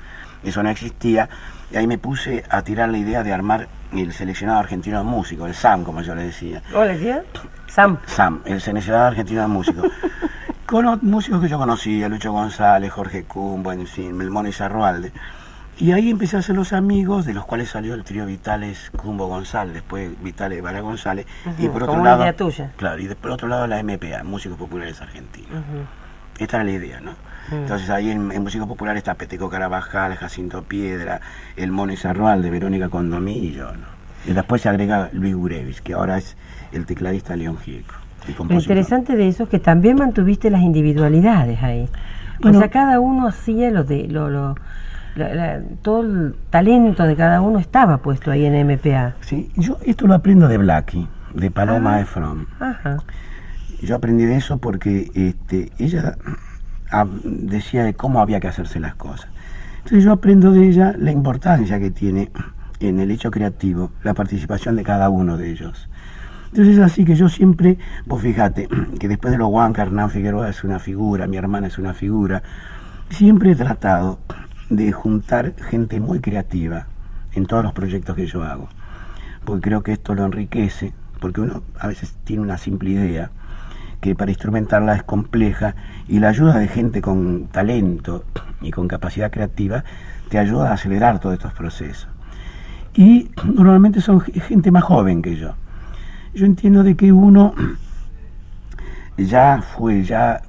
Eso 0.44 0.62
no 0.62 0.70
existía 0.70 1.30
y 1.72 1.78
ahí 1.78 1.88
me 1.88 1.98
puse 1.98 2.44
a 2.50 2.64
tirar 2.64 2.90
la 2.90 2.98
idea 2.98 3.24
de 3.24 3.32
armar 3.32 3.70
el 3.94 4.12
seleccionado 4.12 4.60
argentino 4.60 4.98
de 4.98 5.06
músicos, 5.06 5.48
el 5.48 5.56
SAM 5.56 5.86
como 5.86 6.02
yo 6.02 6.16
le 6.16 6.24
decía. 6.24 6.62
¿Cómo 6.70 6.84
le 6.84 6.98
decía? 6.98 7.24
Sam. 7.68 7.98
Sam, 8.08 8.42
el 8.44 8.60
seleccionado 8.60 9.06
argentino 9.06 9.42
de 9.42 9.48
músicos. 9.48 9.86
Con 10.74 10.88
músicos 11.04 11.40
que 11.40 11.50
yo 11.50 11.60
conocía, 11.60 12.10
Lucho 12.10 12.32
González, 12.32 12.92
Jorge 12.92 13.26
Cumbo, 13.26 13.72
en 13.72 13.86
fin, 13.86 14.18
Melmón 14.18 14.48
y 14.48 14.52
Zarrualde. 14.54 15.12
Y 15.78 15.92
ahí 15.92 16.10
empecé 16.10 16.36
a 16.36 16.40
hacer 16.40 16.56
los 16.56 16.74
amigos, 16.74 17.28
de 17.28 17.36
los 17.36 17.46
cuales 17.46 17.70
salió 17.70 17.94
el 17.94 18.04
trío 18.04 18.26
Vitales 18.26 18.90
Cumbo 18.98 19.28
González, 19.28 19.76
después 19.76 20.20
Vitales 20.24 20.64
Vara 20.64 20.82
González, 20.82 21.28
y 21.60 21.68
por 21.68 21.82
como 21.82 21.92
otro 21.92 22.02
una 22.02 22.10
lado. 22.10 22.24
idea 22.24 22.36
tuya. 22.36 22.72
Claro, 22.76 23.00
y 23.00 23.08
por 23.14 23.30
otro 23.30 23.48
lado 23.48 23.68
la 23.68 23.84
MPA, 23.84 24.24
Músicos 24.24 24.58
Populares 24.58 25.00
Argentinos. 25.00 25.64
Esta 26.40 26.58
era 26.58 26.64
la 26.64 26.72
idea, 26.72 27.02
¿no? 27.02 27.12
Entonces 27.52 27.92
ahí 27.92 28.10
en, 28.10 28.32
en 28.32 28.42
Músicos 28.42 28.68
Populares 28.68 29.02
está 29.02 29.14
Peteco 29.14 29.52
Carabajal, 29.52 30.16
Jacinto 30.16 30.64
Piedra, 30.64 31.22
el 31.56 31.72
Mono 31.72 31.94
y 31.94 31.98
Zarrualde, 31.98 32.50
Verónica 32.50 32.90
Condomí 32.90 33.38
y 33.38 33.52
yo, 33.54 33.72
¿no? 33.74 33.86
Y 34.26 34.34
después 34.34 34.64
se 34.64 34.70
agrega 34.70 35.12
Luis 35.14 35.36
Gurevich, 35.36 35.82
que 35.84 35.94
ahora 35.94 36.18
es 36.18 36.36
el 36.72 36.88
tecladista 36.88 37.36
León 37.36 37.60
Gieco. 37.60 37.94
Lo 38.48 38.56
interesante 38.56 39.16
de 39.16 39.28
eso 39.28 39.44
es 39.44 39.50
que 39.50 39.60
también 39.60 39.98
mantuviste 39.98 40.50
las 40.50 40.62
individualidades 40.62 41.62
ahí. 41.64 41.88
Bueno. 42.42 42.58
o 42.58 42.62
sea, 42.62 42.70
cada 42.70 43.00
uno 43.00 43.28
hacía 43.28 43.70
lo 43.72 43.84
de 43.84 44.08
lo, 44.08 44.30
lo- 44.30 44.56
la- 45.16 45.34
la- 45.36 45.62
todo 45.82 46.02
el 46.02 46.36
talento 46.50 47.04
de 47.04 47.16
cada 47.16 47.42
uno 47.42 47.60
estaba 47.60 47.98
puesto 48.00 48.32
ahí 48.32 48.46
en 48.46 48.56
MPA. 48.56 49.14
Sí, 49.22 49.52
yo 49.56 49.78
esto 49.86 50.08
lo 50.08 50.14
aprendo 50.16 50.48
de 50.48 50.58
Blackie, 50.58 51.08
de 51.36 51.52
Paloma 51.52 51.96
Ah. 51.96 52.02
Efron. 52.02 52.48
Ajá. 52.60 52.98
Yo 53.82 53.96
aprendí 53.96 54.24
de 54.26 54.38
eso 54.38 54.58
porque 54.58 55.12
este, 55.14 55.72
ella 55.78 56.16
ah, 56.92 57.06
decía 57.24 57.84
de 57.84 57.94
cómo 57.94 58.20
había 58.22 58.40
que 58.40 58.48
hacerse 58.48 58.80
las 58.80 58.96
cosas. 58.96 59.28
Entonces 59.78 60.04
yo 60.04 60.14
aprendo 60.14 60.52
de 60.52 60.68
ella 60.68 60.96
la 60.98 61.12
importancia 61.12 61.80
que 61.80 61.92
tiene 61.92 62.32
en 62.80 63.00
el 63.00 63.12
hecho 63.12 63.30
creativo 63.32 63.92
la 64.04 64.14
participación 64.14 64.76
de 64.78 64.84
cada 64.84 65.10
uno 65.10 65.38
de 65.38 65.52
ellos. 65.52 65.90
Entonces 66.54 66.78
es 66.78 66.84
así 66.84 67.04
que 67.04 67.16
yo 67.16 67.30
siempre, 67.30 67.80
vos 68.06 68.22
fíjate, 68.22 68.70
que 69.00 69.08
después 69.08 69.32
de 69.32 69.40
los 69.40 69.50
Huanca, 69.50 69.82
Hernán 69.82 70.12
Figueroa 70.12 70.50
es 70.50 70.64
una 70.64 70.78
figura, 70.78 71.26
mi 71.26 71.38
hermana 71.38 71.66
es 71.68 71.80
una 71.80 71.96
figura, 71.96 72.44
siempre 73.10 73.52
he 73.52 73.56
tratado 73.56 74.20
de 74.70 74.92
juntar 74.92 75.56
gente 75.70 76.00
muy 76.00 76.20
creativa 76.20 76.86
en 77.34 77.48
todos 77.48 77.64
los 77.64 77.74
proyectos 77.74 78.16
que 78.16 78.28
yo 78.28 78.44
hago 78.44 78.70
porque 79.46 79.62
creo 79.62 79.84
que 79.84 79.94
esto 79.94 80.16
lo 80.16 80.26
enriquece, 80.26 80.94
porque 81.20 81.42
uno 81.42 81.64
a 81.80 81.88
veces 81.88 82.16
tiene 82.24 82.44
una 82.44 82.58
simple 82.58 82.92
idea 82.92 83.32
que 84.02 84.16
para 84.16 84.32
instrumentarla 84.32 84.96
es 84.96 85.04
compleja 85.04 85.76
y 86.08 86.20
la 86.20 86.30
ayuda 86.30 86.60
de 86.60 86.68
gente 86.68 87.02
con 87.02 87.48
talento 87.48 88.26
y 88.62 88.72
con 88.72 88.88
capacidad 88.88 89.32
creativa 89.32 89.84
te 90.30 90.40
ayuda 90.40 90.72
a 90.72 90.74
acelerar 90.74 91.20
todos 91.20 91.34
estos 91.36 91.54
procesos. 91.54 92.08
Y 92.94 93.32
normalmente 93.44 94.02
son 94.02 94.22
ge- 94.22 94.40
gente 94.40 94.72
más 94.72 94.84
joven 94.84 95.22
que 95.22 95.36
yo. 95.36 95.56
Yo 96.34 96.46
entiendo 96.46 96.84
de 96.84 96.96
que 96.96 97.12
uno 97.12 97.54
ya 99.18 99.62
fue, 99.62 100.04
ya 100.04 100.42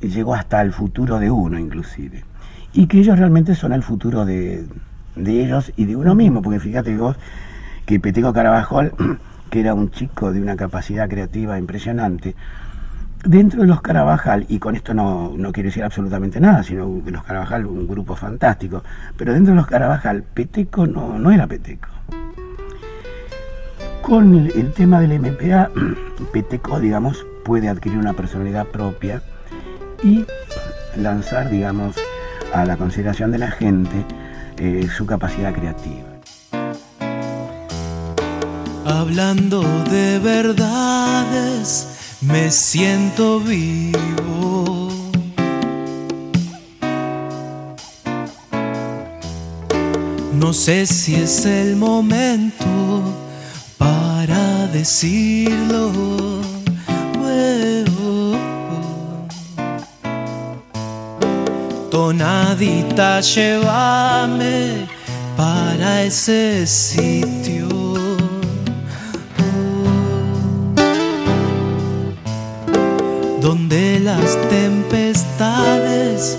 llegó 0.00 0.34
hasta 0.34 0.60
el 0.62 0.72
futuro 0.72 1.18
de 1.18 1.30
uno 1.30 1.58
inclusive. 1.58 2.24
Y 2.72 2.86
que 2.86 2.98
ellos 2.98 3.18
realmente 3.18 3.54
son 3.54 3.72
el 3.72 3.82
futuro 3.82 4.24
de, 4.24 4.66
de 5.16 5.44
ellos 5.44 5.72
y 5.76 5.86
de 5.86 5.96
uno 5.96 6.14
mismo, 6.14 6.42
porque 6.42 6.60
fíjate 6.60 6.96
vos 6.96 7.16
que 7.86 7.98
Peteco 7.98 8.32
Carabajal, 8.32 8.92
que 9.50 9.60
era 9.60 9.74
un 9.74 9.90
chico 9.90 10.32
de 10.32 10.40
una 10.40 10.56
capacidad 10.56 11.08
creativa 11.08 11.58
impresionante, 11.58 12.36
dentro 13.24 13.62
de 13.62 13.66
los 13.66 13.80
Carabajal, 13.80 14.46
y 14.48 14.58
con 14.58 14.76
esto 14.76 14.94
no, 14.94 15.32
no 15.36 15.52
quiero 15.52 15.68
decir 15.68 15.84
absolutamente 15.84 16.40
nada, 16.40 16.62
sino 16.62 17.02
que 17.04 17.10
los 17.10 17.24
Carabajal, 17.24 17.66
un 17.66 17.86
grupo 17.86 18.14
fantástico, 18.14 18.82
pero 19.16 19.32
dentro 19.32 19.52
de 19.52 19.56
los 19.56 19.66
Carabajal, 19.66 20.22
Peteco 20.22 20.86
no, 20.86 21.18
no 21.18 21.30
era 21.30 21.46
Peteco. 21.46 21.88
Con 24.10 24.34
el, 24.34 24.72
tema 24.72 24.98
del 24.98 25.20
MPA, 25.20 25.70
Peteco, 26.32 26.80
digamos, 26.80 27.24
puede 27.44 27.68
adquirir 27.68 27.96
una 27.96 28.12
personalidad 28.12 28.66
propia 28.66 29.22
y 30.02 30.24
lanzar, 30.96 31.48
digamos, 31.48 31.94
a 32.52 32.64
la 32.64 32.76
consideración 32.76 33.30
de 33.30 33.38
la 33.38 33.52
gente 33.52 34.04
eh, 34.58 34.88
su 34.92 35.06
capacidad 35.06 35.54
creativa. 35.54 36.08
Hablando 38.84 39.62
de 39.88 40.18
verdades, 40.18 42.18
me 42.20 42.50
siento 42.50 43.38
vivo. 43.38 44.90
No 50.34 50.52
sé 50.52 50.86
si 50.86 51.14
es 51.14 51.46
el 51.46 51.76
momento 51.76 53.29
para 53.80 54.66
decirlo. 54.66 55.90
Tonadita, 61.90 63.20
llévame 63.20 64.86
para 65.36 66.02
ese 66.02 66.66
sitio. 66.66 67.68
Donde 73.40 74.00
las 74.00 74.36
tempestades 74.50 76.38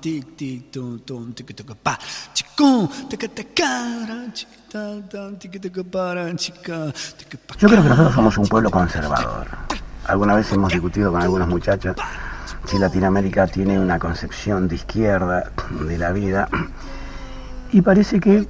tic, 0.00 0.36
tic, 0.36 0.70
tum, 0.70 1.00
tum, 1.00 1.34
chicón, 1.34 2.90
tan, 4.70 5.38
Yo 7.58 7.68
creo 7.68 7.82
que 7.82 7.88
nosotros 7.88 8.14
somos 8.14 8.38
un 8.38 8.46
pueblo 8.46 8.70
conservador. 8.70 9.46
Alguna 10.06 10.34
vez 10.34 10.52
hemos 10.52 10.72
discutido 10.72 11.10
con 11.12 11.22
algunos 11.22 11.48
muchachos 11.48 11.96
si 12.66 12.78
Latinoamérica 12.78 13.46
tiene 13.46 13.78
una 13.78 13.98
concepción 13.98 14.68
de 14.68 14.74
izquierda 14.76 15.50
de 15.86 15.98
la 15.98 16.12
vida 16.12 16.48
y 17.72 17.80
parece 17.80 18.20
que 18.20 18.46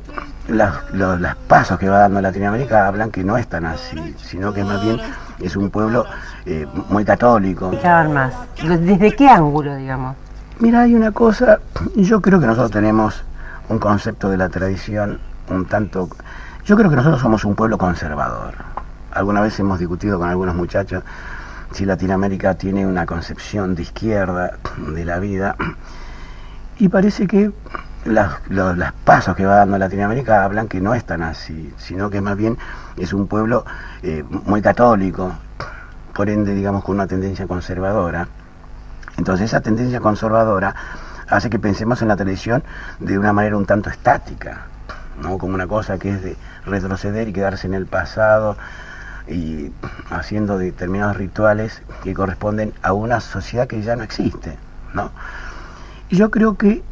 las- 0.49 0.93
los, 0.93 1.21
los 1.21 1.35
pasos 1.49 1.79
que 1.79 1.89
va 1.89 1.99
dando 2.01 2.21
Latinoamérica 2.21 2.87
hablan 2.89 3.11
que 3.11 3.25
no 3.25 3.37
es 3.37 3.47
tan 3.49 3.65
así, 3.67 4.15
sino 4.19 4.53
que 4.53 4.65
más 4.65 4.83
bien 4.83 5.01
es 5.41 5.57
un 5.57 5.71
pueblo 5.71 6.05
eh, 6.45 6.67
muy 6.89 7.05
católico. 7.05 7.71
Más. 8.13 8.33
¿Desde 8.63 9.15
qué 9.17 9.29
ángulo, 9.29 9.77
digamos? 9.77 10.17
Mira, 10.59 10.83
hay 10.83 10.95
una 10.95 11.13
cosa, 11.13 11.59
yo 11.95 12.21
creo 12.23 12.41
que 12.41 12.47
nosotros 12.47 12.71
tenemos 12.71 13.23
un 13.69 13.79
concepto 13.79 14.31
de 14.31 14.37
la 14.39 14.49
tradición 14.49 15.19
un 15.49 15.67
tanto... 15.67 16.09
Yo 16.65 16.77
creo 16.77 16.89
que 16.91 16.97
nosotros 16.97 17.21
somos 17.21 17.45
un 17.45 17.55
pueblo 17.55 17.79
conservador. 17.79 18.55
Alguna 19.13 19.41
vez 19.41 19.59
hemos 19.61 19.79
discutido 19.79 20.19
con 20.19 20.29
algunos 20.29 20.55
muchachos 20.55 21.03
si 21.73 21.85
Latinoamérica 21.85 22.55
tiene 22.55 22.87
una 22.87 23.07
concepción 23.07 23.75
de 23.75 23.83
izquierda 23.83 24.53
de 24.79 25.05
la 25.05 25.19
vida 25.19 25.57
y 26.79 26.89
parece 26.89 27.27
que 27.27 27.51
las- 28.07 28.35
los, 28.49 28.77
pasos 29.05 29.37
que 29.37 29.45
va 29.45 29.57
dando 29.57 29.79
Latinoamérica 29.79 30.45
hablan 30.45 30.69
que 30.69 30.81
no 30.81 30.95
es 30.95 31.05
tan 31.05 31.23
así, 31.23 31.73
sino 31.77 32.11
que 32.11 32.21
más 32.21 32.37
bien 32.37 32.57
es 32.97 33.13
un 33.13 33.27
pueblo 33.27 33.65
eh, 34.03 34.25
muy 34.45 34.63
católico, 34.63 35.33
por 36.15 36.31
ende, 36.31 36.55
digamos, 36.55 36.83
con 36.85 36.95
una 36.97 37.07
tendencia 37.07 37.47
conservadora. 37.47 38.29
Entonces 39.19 39.47
esa 39.47 39.61
tendencia 39.61 40.01
conservadora 40.01 40.75
hace 41.29 41.51
que 41.51 41.59
pensemos 41.59 42.03
en 42.03 42.09
la 42.09 42.17
televisión 42.17 42.63
de 43.01 43.19
una 43.19 43.33
manera 43.33 43.57
un 43.57 43.67
tanto 43.67 43.91
estática, 43.91 44.63
¿no? 45.21 45.39
como 45.39 45.55
una 45.55 45.67
cosa 45.67 45.99
que 45.99 46.11
es 46.11 46.23
de 46.23 46.37
retroceder 46.65 47.29
y 47.29 47.33
quedarse 47.33 47.67
en 47.67 47.75
el 47.75 47.87
pasado 47.87 48.57
y 49.29 49.73
haciendo 50.11 50.57
determinados 50.59 51.17
rituales 51.17 51.83
que 52.05 52.15
corresponden 52.15 52.73
a 52.83 52.93
una 52.93 53.21
sociedad 53.21 53.67
que 53.67 53.83
ya 53.83 53.97
no 53.97 54.05
existe. 54.05 54.57
¿no? 54.95 55.11
Y 56.09 56.17
yo 56.17 56.31
creo 56.31 56.57
que 56.57 56.83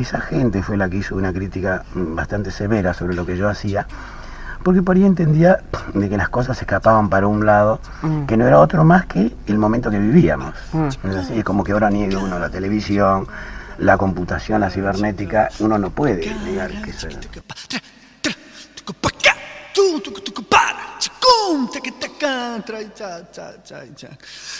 esa 0.00 0.20
gente 0.20 0.62
fue 0.62 0.76
la 0.76 0.88
que 0.88 0.98
hizo 0.98 1.16
una 1.16 1.32
crítica 1.32 1.84
bastante 1.94 2.50
severa 2.50 2.94
sobre 2.94 3.14
lo 3.14 3.24
que 3.26 3.36
yo 3.36 3.48
hacía, 3.48 3.86
porque 4.62 4.82
por 4.82 4.96
ahí 4.96 5.04
entendía 5.04 5.60
de 5.92 6.08
que 6.08 6.16
las 6.16 6.28
cosas 6.30 6.56
se 6.56 6.64
escapaban 6.64 7.08
para 7.10 7.26
un 7.26 7.44
lado, 7.44 7.80
Mm. 8.02 8.24
que 8.26 8.36
no 8.36 8.46
era 8.46 8.58
otro 8.60 8.84
más 8.84 9.06
que 9.06 9.32
el 9.46 9.58
momento 9.58 9.90
que 9.90 9.98
vivíamos. 9.98 10.54
Mm. 10.72 10.86
Es 10.86 11.16
así, 11.16 11.38
es 11.38 11.44
como 11.44 11.64
que 11.64 11.72
ahora 11.72 11.90
niegue 11.90 12.16
uno 12.16 12.38
la 12.38 12.48
televisión, 12.50 13.26
la 13.78 13.98
computación, 13.98 14.60
la 14.60 14.70
cibernética, 14.70 15.48
uno 15.58 15.78
no 15.78 15.90
puede 15.90 16.34
negar 16.44 16.70
que 16.82 16.90
eso 16.90 17.08
era. 17.08 17.18
Trai, 22.64 22.84
trai, 22.94 23.26
trai, 23.26 23.58
trai, 23.58 23.88
trai. 23.88 24.18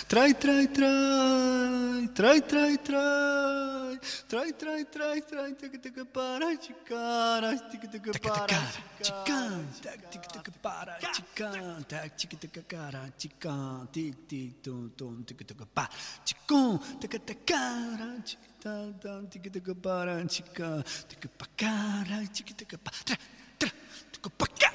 Trai, 0.09 0.33
trai, 0.35 0.67
trai, 0.67 2.09
trai, 2.13 2.41
trai, 2.43 2.77
trai. 2.79 3.99
Trai, 4.29 4.53
trai, 4.53 4.85
trai, 4.85 5.21
trai, 5.23 5.55
tica, 5.55 5.79
tica, 5.79 6.05
para, 6.05 6.57
chicara, 6.57 7.57
tica, 7.71 7.89
tica, 7.89 8.11
para, 8.19 8.59
chican, 9.01 9.67
tac, 9.81 10.09
tica, 10.11 10.29
tica, 10.29 10.53
para, 10.61 10.99
chican, 11.13 11.85
tac, 11.87 12.15
tica, 12.15 12.37
tica, 12.37 12.63
cara, 12.67 13.13
chican, 13.17 13.89
tic, 13.93 14.27
tic, 14.27 14.61
tum, 14.61 14.91
tum, 14.97 15.23
tica, 15.25 15.45
tica, 15.45 15.67
pa, 15.67 15.89
chicun, 16.25 16.79
tica, 16.99 17.19
tica, 17.19 17.41
cara, 17.45 18.21
chica, 18.25 18.95
tam, 19.01 19.27
tica, 19.29 19.51
tica, 19.51 19.75
para, 19.75 20.25
chica, 20.27 20.85
tica, 21.09 21.29
pa, 21.29 21.47
cara, 21.57 22.27
tica, 22.33 22.55
tica, 22.55 22.79
pa, 22.79 22.91
tra, 23.05 23.17
tra, 23.57 23.71
tica, 24.11 24.31
pa, 24.31 24.47
ca, 24.47 24.73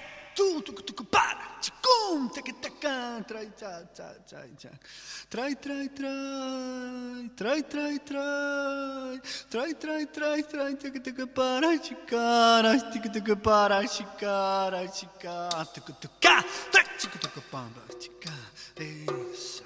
Trai, 5.30 5.56
trai, 5.56 5.90
trai, 5.90 7.30
trai, 7.36 7.64
trai, 7.64 8.00
trai, 8.00 9.20
trai, 9.50 9.76
trai, 9.76 10.06
trai, 10.06 10.44
trai, 10.44 10.76
tic 10.76 11.02
tic 11.04 11.34
para 11.34 11.78
chicara, 11.78 12.78
tic 12.92 13.12
tic 13.12 13.36
para 13.42 13.84
chicara, 13.86 14.88
chica, 14.88 15.50
tic 15.74 15.86
tic 16.00 16.12
ca, 16.20 16.44
tra, 16.72 16.84
tic 16.98 17.20
tic 17.20 17.44
pamba, 17.52 17.82
chica, 18.00 18.34
esa, 18.76 19.66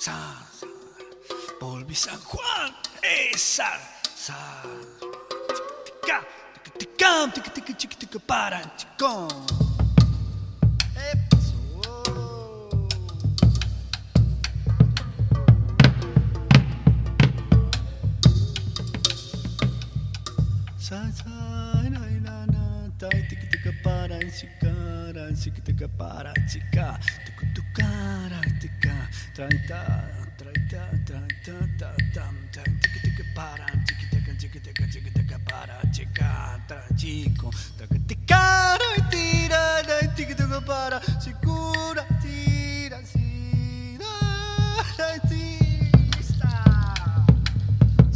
sa, 0.00 0.36
sa, 0.52 0.66
volvi 1.60 1.94
San 1.94 2.20
Juan, 2.28 2.74
esa, 3.00 3.78
sa, 4.14 4.62
tic 4.98 5.84
tic 5.84 6.00
ca, 6.02 6.24
tic 6.62 6.76
tic 6.76 6.96
cam, 6.96 7.30
tic 7.30 7.52
tic 7.52 7.76
tic 7.76 7.94
tic 7.96 8.20
para 8.26 8.60
chicón. 8.76 9.69
chico, 37.00 37.50
Te 38.10 38.16
caro 38.26 38.82
y 38.96 39.02
tira, 39.02 39.82
la 39.84 40.12
chiquita 40.16 40.44
no 40.48 40.60
para, 40.64 41.00
se 41.20 41.32
cura, 41.34 42.04
tira, 42.20 42.98
si 43.06 43.96
la 44.98 45.20
tista. 45.28 46.64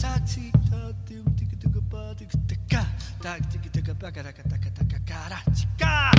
Taxi, 0.01 0.51
tati, 0.69 1.15
un 1.15 1.37
tiquitico 1.37 1.81
para, 1.83 2.13
tic, 2.17 2.29
taca, 2.45 2.85
tac, 3.23 3.49
tiquitico 3.49 3.95
para, 3.95 4.11
caraca, 4.11 4.43
taca, 4.43 4.69
taca, 4.73 4.99
cara, 5.05 5.41
chica. 5.53 6.14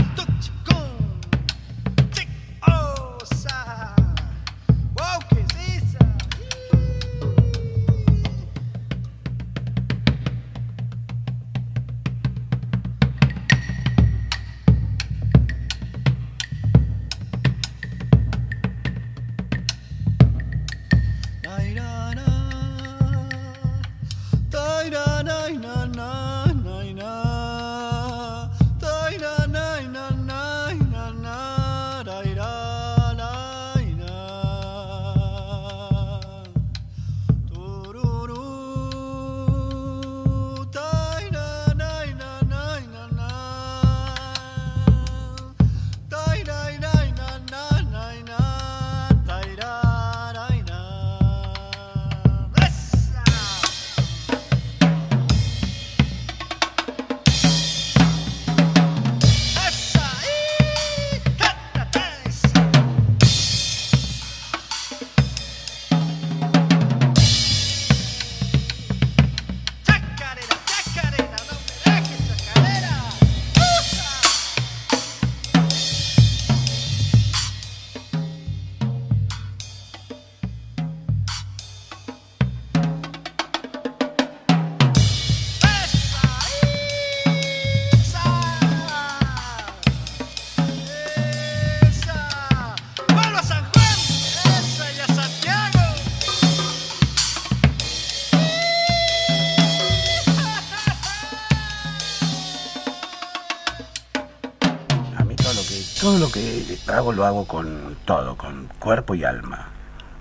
Todo 106.06 106.20
lo 106.20 106.30
que 106.30 106.78
hago 106.94 107.14
lo 107.14 107.26
hago 107.26 107.48
con 107.48 107.98
todo, 108.06 108.38
con 108.38 108.68
cuerpo 108.78 109.16
y 109.16 109.24
alma. 109.24 109.70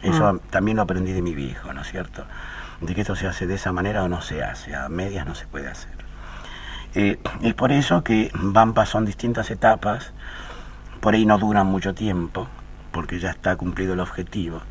Eso 0.00 0.40
también 0.48 0.78
lo 0.78 0.82
aprendí 0.84 1.12
de 1.12 1.20
mi 1.20 1.34
viejo, 1.34 1.74
¿no 1.74 1.82
es 1.82 1.90
cierto? 1.90 2.24
De 2.80 2.94
que 2.94 3.02
esto 3.02 3.14
se 3.14 3.26
hace 3.26 3.46
de 3.46 3.56
esa 3.56 3.70
manera 3.70 4.02
o 4.02 4.08
no 4.08 4.22
se 4.22 4.42
hace, 4.42 4.74
a 4.74 4.88
medias 4.88 5.26
no 5.26 5.34
se 5.34 5.46
puede 5.46 5.68
hacer. 5.68 5.92
Eh, 6.94 7.18
es 7.42 7.52
por 7.52 7.70
eso 7.70 8.02
que 8.02 8.30
Bampa 8.32 8.86
son 8.86 9.04
distintas 9.04 9.50
etapas, 9.50 10.12
por 11.02 11.12
ahí 11.12 11.26
no 11.26 11.36
duran 11.36 11.66
mucho 11.66 11.92
tiempo, 11.92 12.48
porque 12.90 13.18
ya 13.18 13.28
está 13.28 13.56
cumplido 13.56 13.92
el 13.92 14.00
objetivo. 14.00 14.62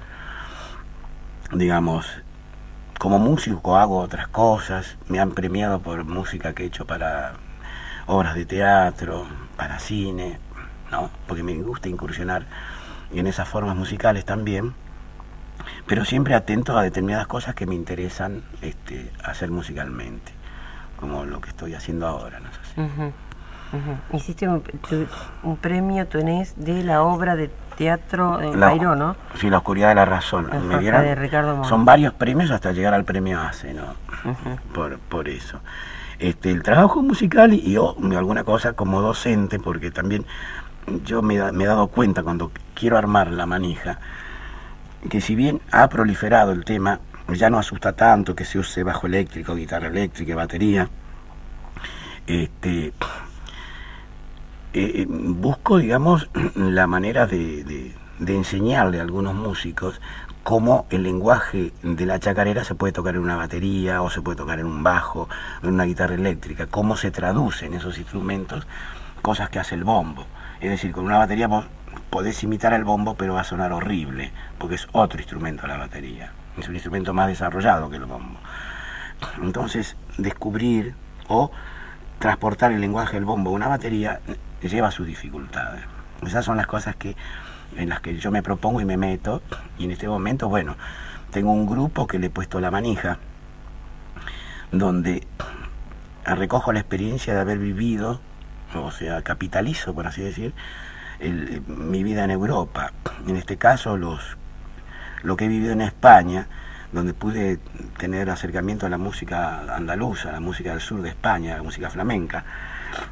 Digamos, 1.51 2.07
como 2.97 3.20
músico 3.20 3.78
hago 3.78 3.99
otras 3.99 4.30
cosas, 4.30 4.97
me 5.09 5.20
han 5.20 5.34
premiado 5.34 5.80
por 5.80 6.05
música 6.05 6.53
que 6.53 6.64
he 6.64 6.66
hecho 6.66 6.88
para 6.88 7.34
obras 8.07 8.34
de 8.34 8.47
teatro, 8.47 9.28
para 9.55 9.78
cine, 9.78 10.39
¿no? 10.94 11.10
Porque 11.28 11.41
me 11.44 11.54
gusta 11.64 11.89
incursionar 11.89 12.46
en 13.12 13.26
esas 13.28 13.48
formas 13.50 13.76
musicales 13.76 14.26
también, 14.26 14.74
pero 15.88 16.06
siempre 16.06 16.36
atento 16.36 16.78
a 16.78 16.84
determinadas 16.84 17.26
cosas 17.28 17.56
que 17.56 17.66
me 17.66 17.74
interesan 17.76 18.44
este, 18.62 19.12
hacer 19.24 19.50
musicalmente. 19.52 20.32
como 21.00 21.26
lo 21.26 21.41
que 21.41 21.50
estoy 21.50 21.74
haciendo 21.74 22.08
ahora. 22.08 22.39
¿no? 22.39 22.50
Ujú, 22.86 23.12
ujú. 23.74 24.18
Hiciste 24.18 24.48
un, 24.48 24.62
tu- 24.62 25.08
un 25.44 25.58
premio, 25.58 26.08
tenés, 26.08 26.54
de 26.56 26.82
la 26.84 27.02
obra 27.02 27.36
de 27.36 27.50
teatro 27.76 28.39
en 28.39 28.58
La- 28.60 28.68
Cairo, 28.68 28.96
¿no? 28.96 29.18
Sí, 29.36 29.50
La 29.50 29.58
Oscuridad 29.58 29.89
de 29.89 29.96
la 29.96 30.06
Razón. 30.06 30.48
Ajá, 30.50 30.60
Me 30.60 30.82
la 30.82 31.02
de 31.02 31.16
Ricardo 31.16 31.62
son 31.66 31.84
varios 31.84 32.14
premios 32.14 32.52
hasta 32.52 32.72
llegar 32.72 32.94
al 32.94 33.04
premio 33.04 33.41
ACE, 33.41 33.74
¿no? 33.74 33.96
por, 34.74 35.00
por 35.00 35.28
eso. 35.28 35.60
Este, 36.20 36.52
el 36.52 36.64
trabajo 36.64 37.02
musical 37.02 37.52
y, 37.54 37.58
y 37.58 37.74
yo, 37.74 37.98
alguna 38.16 38.46
cosa 38.46 38.72
como 38.74 39.02
docente, 39.02 39.60
porque 39.60 39.91
también 39.91 40.26
yo 41.03 41.21
me, 41.21 41.36
he 41.36 41.65
dado 41.65 41.88
cuenta 41.88 42.23
cuando 42.23 42.51
quiero 42.73 42.97
armar 42.97 43.31
la 43.31 43.45
manija, 43.45 43.99
que 45.09 45.21
si 45.21 45.36
bien 45.36 45.61
ha 45.71 45.88
proliferado 45.89 46.51
el 46.51 46.65
tema, 46.65 46.99
ya 47.29 47.49
no 47.49 47.57
asusta 47.57 47.93
tanto 47.93 48.36
que 48.36 48.45
se 48.45 48.59
use 48.59 48.84
bajo 48.84 49.07
eléctrico, 49.07 49.55
guitarra 49.55 49.88
eléctrica, 49.88 50.36
batería, 50.36 50.89
este, 52.27 52.88
eh, 52.88 52.93
eh, 54.73 55.05
busco, 55.07 55.77
digamos, 55.77 56.29
la 56.55 56.88
manera 56.88 57.27
de, 57.27 57.63
de- 57.63 57.95
de 58.19 58.36
enseñarle 58.36 58.99
a 58.99 59.01
algunos 59.01 59.34
músicos 59.34 59.99
cómo 60.43 60.86
el 60.91 61.03
lenguaje 61.03 61.73
de 61.81 62.05
la 62.05 62.19
chacarera 62.19 62.63
se 62.63 62.75
puede 62.75 62.93
tocar 62.93 63.15
en 63.15 63.21
una 63.21 63.36
batería 63.36 64.01
o 64.01 64.09
se 64.09 64.21
puede 64.21 64.38
tocar 64.38 64.59
en 64.59 64.65
un 64.67 64.84
bajo, 64.84 65.27
en 65.63 65.73
una 65.73 65.86
guitarra 65.86 66.15
eléctrica, 66.15 66.67
cómo 66.67 66.95
se 66.95 67.11
traducen 67.11 67.73
esos 67.73 67.97
instrumentos, 67.97 68.67
cosas 69.21 69.49
que 69.49 69.59
hace 69.59 69.75
el 69.75 69.84
bombo. 69.84 70.25
Es 70.64 70.70
decir, 70.70 70.93
con 70.93 71.03
una 71.03 71.18
batería 71.18 71.49
vos 71.49 71.66
podés 72.09 72.41
imitar 72.41 72.74
al 72.74 72.86
bombo, 72.86 73.16
pero 73.16 73.34
va 73.34 73.41
a 73.41 73.43
sonar 73.43 73.74
horrible, 73.74 74.32
porque 74.57 74.76
es 74.76 74.88
otro 74.93 75.20
instrumento 75.20 75.68
la 75.68 75.76
batería. 75.76 76.32
Es 76.57 76.70
un 76.70 76.76
instrumento 76.76 77.14
más 77.14 77.28
desarrollado 77.28 77.89
que 77.89 77.97
el 77.97 78.05
bombo. 78.05 78.39
Entonces, 79.41 79.97
descubrir 80.18 80.95
o 81.28 81.51
transportar 82.18 82.72
el 82.72 82.80
lenguaje 82.80 83.18
del 83.18 83.26
bombo 83.26 83.49
a 83.49 83.53
una 83.53 83.68
batería 83.68 84.22
lleva 84.61 84.89
sus 84.89 85.05
dificultades. 85.05 85.84
Esas 86.26 86.45
son 86.45 86.55
las 86.55 86.68
cosas 86.68 86.95
que 86.95 87.18
en 87.76 87.89
las 87.89 87.99
que 87.99 88.18
yo 88.18 88.32
me 88.32 88.41
propongo 88.41 88.80
y 88.80 88.86
me 88.86 88.95
meto. 88.95 89.41
Y 89.78 89.84
en 89.84 89.91
este 89.91 90.07
momento, 90.07 90.47
bueno, 90.47 90.78
tengo 91.32 91.51
un 91.51 91.66
grupo 91.66 92.07
que 92.07 92.20
le 92.20 92.28
he 92.28 92.30
puesto 92.30 92.61
la 92.61 92.72
manija, 92.72 93.18
donde 94.72 95.28
recojo 96.24 96.72
la 96.72 96.80
experiencia 96.80 97.34
de 97.34 97.41
haber 97.41 97.57
vivido, 97.57 98.22
o 98.76 98.91
sea, 98.91 99.21
capitalizo, 99.21 99.93
por 99.93 100.07
así 100.07 100.21
decir, 100.21 100.53
el- 101.19 101.61
mi 101.67 102.03
vida 102.03 102.24
en 102.24 102.32
Europa. 102.32 102.91
En 103.28 103.36
este 103.36 103.57
caso, 103.57 103.97
los 103.97 104.38
lo 105.24 105.38
que 105.38 105.45
he 105.45 105.47
vivido 105.47 105.71
en 105.71 105.82
España, 105.82 106.47
donde 106.91 107.13
pude 107.13 107.57
tener 107.97 108.30
acercamiento 108.30 108.86
a 108.86 108.89
la 108.89 108.97
música 108.97 109.74
andaluza, 109.76 110.30
a 110.30 110.34
la 110.34 110.39
música 110.41 110.71
del 110.71 110.82
sur 110.82 111.01
de 111.01 111.09
España, 111.09 111.53
a 111.53 111.57
la 111.57 111.63
música 111.63 111.89
flamenca, 111.89 112.43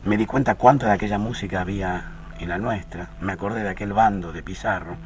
me 0.06 0.18
di 0.18 0.26
cuenta 0.26 0.56
cuánto 0.56 0.86
de 0.86 0.92
aquella 0.92 1.18
música 1.18 1.62
había 1.62 2.04
en 2.40 2.50
la 2.50 2.58
nuestra. 2.58 3.08
Me 3.22 3.32
acordé 3.32 3.64
de 3.64 3.70
aquel 3.70 3.94
bando 3.94 4.32
de 4.34 4.44
Pizarro 4.44 4.98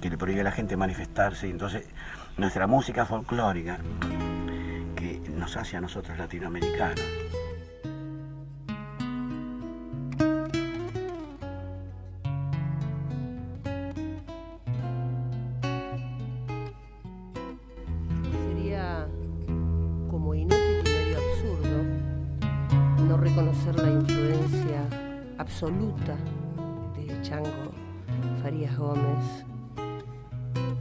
que 0.00 0.08
le 0.10 0.16
prohibía 0.16 0.42
a 0.42 0.44
la 0.44 0.52
gente 0.52 0.76
manifestarse. 0.76 1.48
Entonces, 1.48 1.84
nuestra 2.38 2.66
música 2.66 3.04
folclórica, 3.06 3.78
que 4.96 5.20
nos 5.36 5.56
hace 5.56 5.76
a 5.76 5.80
nosotros 5.80 6.16
latinoamericanos, 6.18 7.00
reconocer 23.28 23.74
la 23.74 23.90
influencia 23.90 24.88
absoluta 25.36 26.16
de 26.96 27.22
Chango 27.22 27.72
Farías 28.40 28.78
Gómez 28.78 29.44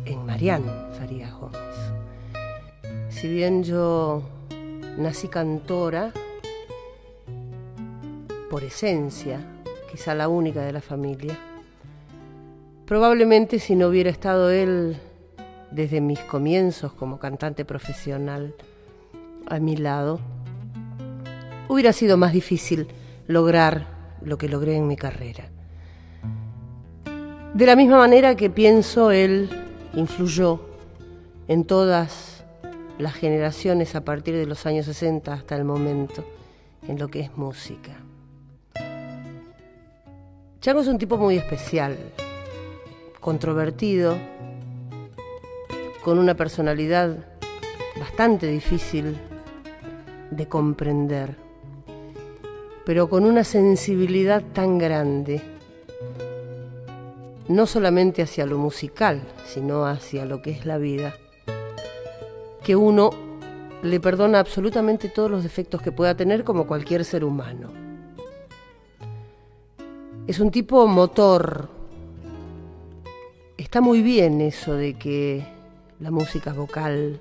en 0.06 0.24
Marián 0.28 0.64
Farías 1.00 1.34
Gómez. 1.34 1.76
Si 3.10 3.28
bien 3.28 3.64
yo 3.64 4.22
nací 4.96 5.28
cantora, 5.28 6.12
por 8.52 8.64
esencia, 8.64 9.40
quizá 9.92 10.14
la 10.14 10.28
única 10.28 10.62
de 10.62 10.72
la 10.72 10.82
familia, 10.82 11.36
probablemente 12.86 13.58
si 13.58 13.76
no 13.76 13.88
hubiera 13.88 14.12
estado 14.12 14.52
él 14.52 14.98
desde 15.72 16.00
mis 16.00 16.20
comienzos 16.20 16.94
como 16.94 17.18
cantante 17.18 17.66
profesional 17.66 18.54
a 19.48 19.60
mi 19.60 19.78
lado, 19.78 20.20
hubiera 21.68 21.94
sido 21.94 22.18
más 22.18 22.34
difícil 22.34 22.88
lograr 23.28 23.88
lo 24.22 24.38
que 24.38 24.50
logré 24.50 24.76
en 24.76 24.88
mi 24.88 24.96
carrera. 24.96 25.50
De 27.54 27.66
la 27.66 27.76
misma 27.76 27.98
manera 27.98 28.36
que 28.36 28.50
pienso, 28.50 29.12
él 29.12 29.50
influyó 29.94 30.60
en 31.48 31.64
todas 31.64 32.44
las 32.98 33.14
generaciones 33.14 33.96
a 33.96 34.04
partir 34.04 34.36
de 34.36 34.46
los 34.46 34.66
años 34.66 34.86
60 34.86 35.32
hasta 35.34 35.56
el 35.56 35.64
momento 35.64 36.24
en 36.88 37.00
lo 37.00 37.08
que 37.08 37.22
es 37.22 37.38
música. 37.38 37.92
Chango 40.62 40.82
es 40.82 40.88
un 40.88 40.98
tipo 40.98 41.18
muy 41.18 41.38
especial, 41.38 41.96
controvertido, 43.20 44.18
con 46.04 46.20
una 46.20 46.36
personalidad 46.36 47.18
bastante 48.00 48.48
difícil 48.48 49.16
de 50.32 50.48
comprender, 50.48 51.36
pero 52.86 53.10
con 53.10 53.26
una 53.26 53.44
sensibilidad 53.44 54.44
tan 54.54 54.78
grande, 54.78 55.42
no 57.48 57.66
solamente 57.66 58.22
hacia 58.22 58.46
lo 58.46 58.58
musical, 58.60 59.22
sino 59.46 59.86
hacia 59.86 60.26
lo 60.26 60.42
que 60.42 60.52
es 60.52 60.66
la 60.66 60.78
vida, 60.78 61.16
que 62.64 62.76
uno 62.76 63.10
le 63.82 64.00
perdona 64.00 64.40
absolutamente 64.40 65.10
todos 65.10 65.30
los 65.30 65.44
defectos 65.44 65.82
que 65.82 65.92
pueda 65.92 66.16
tener 66.16 66.44
como 66.44 66.68
cualquier 66.68 67.04
ser 67.06 67.24
humano. 67.24 67.70
Es 70.28 70.40
un 70.40 70.50
tipo 70.50 70.88
motor. 70.88 71.70
Está 73.58 73.82
muy 73.82 74.02
bien 74.02 74.42
eso 74.42 74.74
de 74.74 74.96
que 74.96 75.46
la 76.00 76.10
música 76.10 76.54
vocal 76.54 77.20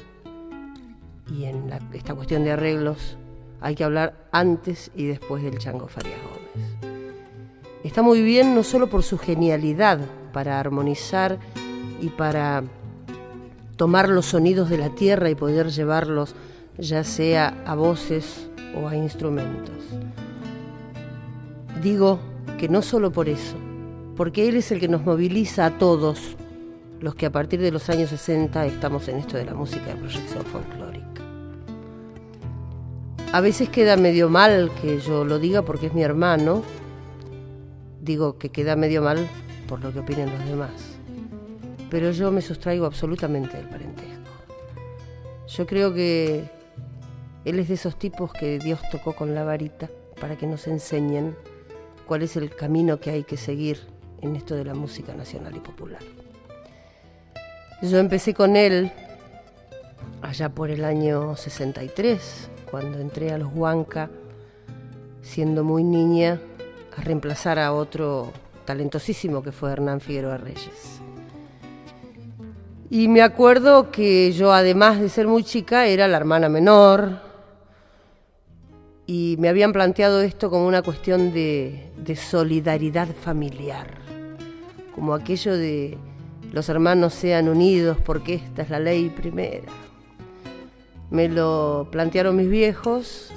y 1.30 1.44
en 1.44 1.70
esta 1.92 2.14
cuestión 2.14 2.44
de 2.44 2.52
arreglos 2.52 3.16
hay 3.64 3.74
que 3.74 3.84
hablar 3.84 4.12
antes 4.30 4.90
y 4.94 5.06
después 5.06 5.42
del 5.42 5.56
Chango 5.56 5.88
Farías 5.88 6.18
Gómez. 6.20 6.92
Está 7.82 8.02
muy 8.02 8.20
bien 8.20 8.54
no 8.54 8.62
solo 8.62 8.90
por 8.90 9.02
su 9.02 9.16
genialidad 9.16 10.00
para 10.34 10.60
armonizar 10.60 11.38
y 12.02 12.10
para 12.10 12.62
tomar 13.76 14.10
los 14.10 14.26
sonidos 14.26 14.68
de 14.68 14.76
la 14.76 14.90
tierra 14.90 15.30
y 15.30 15.34
poder 15.34 15.70
llevarlos 15.70 16.34
ya 16.76 17.04
sea 17.04 17.62
a 17.64 17.74
voces 17.74 18.50
o 18.76 18.86
a 18.86 18.96
instrumentos. 18.96 19.78
Digo 21.82 22.20
que 22.58 22.68
no 22.68 22.82
solo 22.82 23.12
por 23.12 23.30
eso, 23.30 23.56
porque 24.14 24.46
Él 24.46 24.56
es 24.56 24.72
el 24.72 24.80
que 24.80 24.88
nos 24.88 25.06
moviliza 25.06 25.64
a 25.64 25.78
todos 25.78 26.36
los 27.00 27.14
que 27.14 27.24
a 27.24 27.32
partir 27.32 27.62
de 27.62 27.72
los 27.72 27.88
años 27.88 28.10
60 28.10 28.66
estamos 28.66 29.08
en 29.08 29.16
esto 29.16 29.38
de 29.38 29.46
la 29.46 29.54
música 29.54 29.86
de 29.86 29.96
proyección 29.96 30.44
folclórica. 30.44 30.93
A 33.34 33.40
veces 33.40 33.68
queda 33.68 33.96
medio 33.96 34.30
mal 34.30 34.70
que 34.80 35.00
yo 35.00 35.24
lo 35.24 35.40
diga 35.40 35.62
porque 35.62 35.86
es 35.86 35.92
mi 35.92 36.04
hermano, 36.04 36.62
digo 38.00 38.38
que 38.38 38.50
queda 38.50 38.76
medio 38.76 39.02
mal 39.02 39.28
por 39.66 39.80
lo 39.80 39.92
que 39.92 39.98
opinen 39.98 40.30
los 40.30 40.46
demás, 40.46 40.70
pero 41.90 42.12
yo 42.12 42.30
me 42.30 42.40
sustraigo 42.40 42.86
absolutamente 42.86 43.56
del 43.56 43.68
parentesco. 43.68 44.30
Yo 45.48 45.66
creo 45.66 45.92
que 45.92 46.48
él 47.44 47.58
es 47.58 47.66
de 47.66 47.74
esos 47.74 47.98
tipos 47.98 48.32
que 48.32 48.60
Dios 48.60 48.78
tocó 48.92 49.16
con 49.16 49.34
la 49.34 49.42
varita 49.42 49.90
para 50.20 50.36
que 50.38 50.46
nos 50.46 50.68
enseñen 50.68 51.34
cuál 52.06 52.22
es 52.22 52.36
el 52.36 52.54
camino 52.54 53.00
que 53.00 53.10
hay 53.10 53.24
que 53.24 53.36
seguir 53.36 53.80
en 54.22 54.36
esto 54.36 54.54
de 54.54 54.64
la 54.64 54.74
música 54.74 55.12
nacional 55.12 55.56
y 55.56 55.58
popular. 55.58 56.02
Yo 57.82 57.98
empecé 57.98 58.32
con 58.32 58.54
él 58.54 58.92
allá 60.22 60.50
por 60.50 60.70
el 60.70 60.84
año 60.84 61.34
63, 61.34 62.50
cuando 62.74 62.98
entré 62.98 63.30
a 63.30 63.38
los 63.38 63.54
Huanca, 63.54 64.10
siendo 65.22 65.62
muy 65.62 65.84
niña, 65.84 66.40
a 66.98 67.02
reemplazar 67.02 67.60
a 67.60 67.72
otro 67.72 68.32
talentosísimo 68.64 69.44
que 69.44 69.52
fue 69.52 69.70
Hernán 69.70 70.00
Figueroa 70.00 70.38
Reyes. 70.38 71.00
Y 72.90 73.06
me 73.06 73.22
acuerdo 73.22 73.92
que 73.92 74.32
yo, 74.32 74.52
además 74.52 75.00
de 75.00 75.08
ser 75.08 75.28
muy 75.28 75.44
chica, 75.44 75.86
era 75.86 76.08
la 76.08 76.16
hermana 76.16 76.48
menor. 76.48 77.20
Y 79.06 79.36
me 79.38 79.48
habían 79.48 79.72
planteado 79.72 80.20
esto 80.20 80.50
como 80.50 80.66
una 80.66 80.82
cuestión 80.82 81.32
de, 81.32 81.92
de 81.96 82.16
solidaridad 82.16 83.06
familiar. 83.06 83.86
Como 84.96 85.14
aquello 85.14 85.56
de 85.56 85.96
los 86.50 86.68
hermanos 86.68 87.14
sean 87.14 87.48
unidos 87.48 87.98
porque 88.04 88.34
esta 88.34 88.62
es 88.62 88.70
la 88.70 88.80
ley 88.80 89.10
primera. 89.10 89.62
Me 91.10 91.28
lo 91.28 91.88
plantearon 91.90 92.36
mis 92.36 92.48
viejos, 92.48 93.32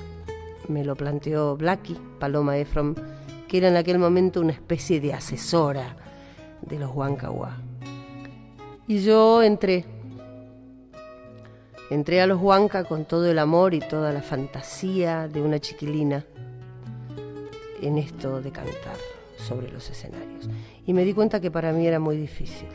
me 0.68 0.84
lo 0.84 0.96
planteó 0.96 1.56
Blackie, 1.58 1.98
Paloma 2.20 2.58
Efron, 2.58 2.96
que 3.48 3.58
era 3.58 3.68
en 3.68 3.78
aquel 3.78 4.00
momento 4.00 4.42
una 4.42 4.54
especie 4.54 5.00
de 5.00 5.14
asesora 5.14 5.96
de 6.62 6.80
los 6.80 6.94
Huancahuá. 6.94 7.58
Y 8.88 9.00
yo 9.00 9.44
entré. 9.44 9.86
Entré 11.90 12.22
a 12.22 12.28
los 12.28 12.42
Huanca 12.42 12.84
con 12.84 13.06
todo 13.06 13.30
el 13.30 13.40
amor 13.40 13.74
y 13.74 13.80
toda 13.80 14.12
la 14.12 14.22
fantasía 14.22 15.28
de 15.28 15.42
una 15.42 15.60
chiquilina 15.60 16.26
en 17.82 17.98
esto 17.98 18.42
de 18.42 18.52
cantar 18.52 18.98
sobre 19.38 19.72
los 19.72 19.90
escenarios. 19.90 20.50
Y 20.86 20.94
me 20.94 21.06
di 21.06 21.14
cuenta 21.14 21.40
que 21.40 21.52
para 21.52 21.72
mí 21.72 21.88
era 21.88 22.00
muy 22.00 22.18
difícil. 22.18 22.68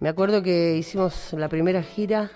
Me 0.00 0.10
acuerdo 0.10 0.42
que 0.42 0.76
hicimos 0.76 1.32
la 1.32 1.48
primera 1.48 1.82
gira 1.82 2.30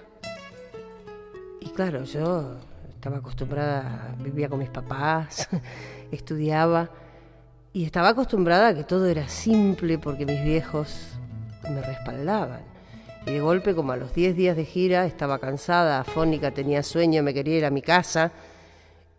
y 1.60 1.70
claro, 1.70 2.04
yo 2.04 2.56
estaba 2.94 3.18
acostumbrada, 3.18 4.14
vivía 4.18 4.48
con 4.48 4.58
mis 4.58 4.70
papás, 4.70 5.48
estudiaba 6.10 6.90
y 7.72 7.84
estaba 7.84 8.08
acostumbrada 8.08 8.68
a 8.68 8.74
que 8.74 8.84
todo 8.84 9.06
era 9.06 9.28
simple 9.28 9.98
porque 9.98 10.26
mis 10.26 10.42
viejos 10.42 11.18
me 11.70 11.80
respaldaban. 11.82 12.62
Y 13.26 13.32
de 13.32 13.40
golpe, 13.40 13.74
como 13.74 13.92
a 13.92 13.96
los 13.96 14.14
10 14.14 14.34
días 14.34 14.56
de 14.56 14.64
gira, 14.64 15.04
estaba 15.04 15.38
cansada, 15.38 16.00
afónica, 16.00 16.50
tenía 16.50 16.82
sueño, 16.82 17.22
me 17.22 17.34
quería 17.34 17.58
ir 17.58 17.64
a 17.64 17.70
mi 17.70 17.82
casa. 17.82 18.32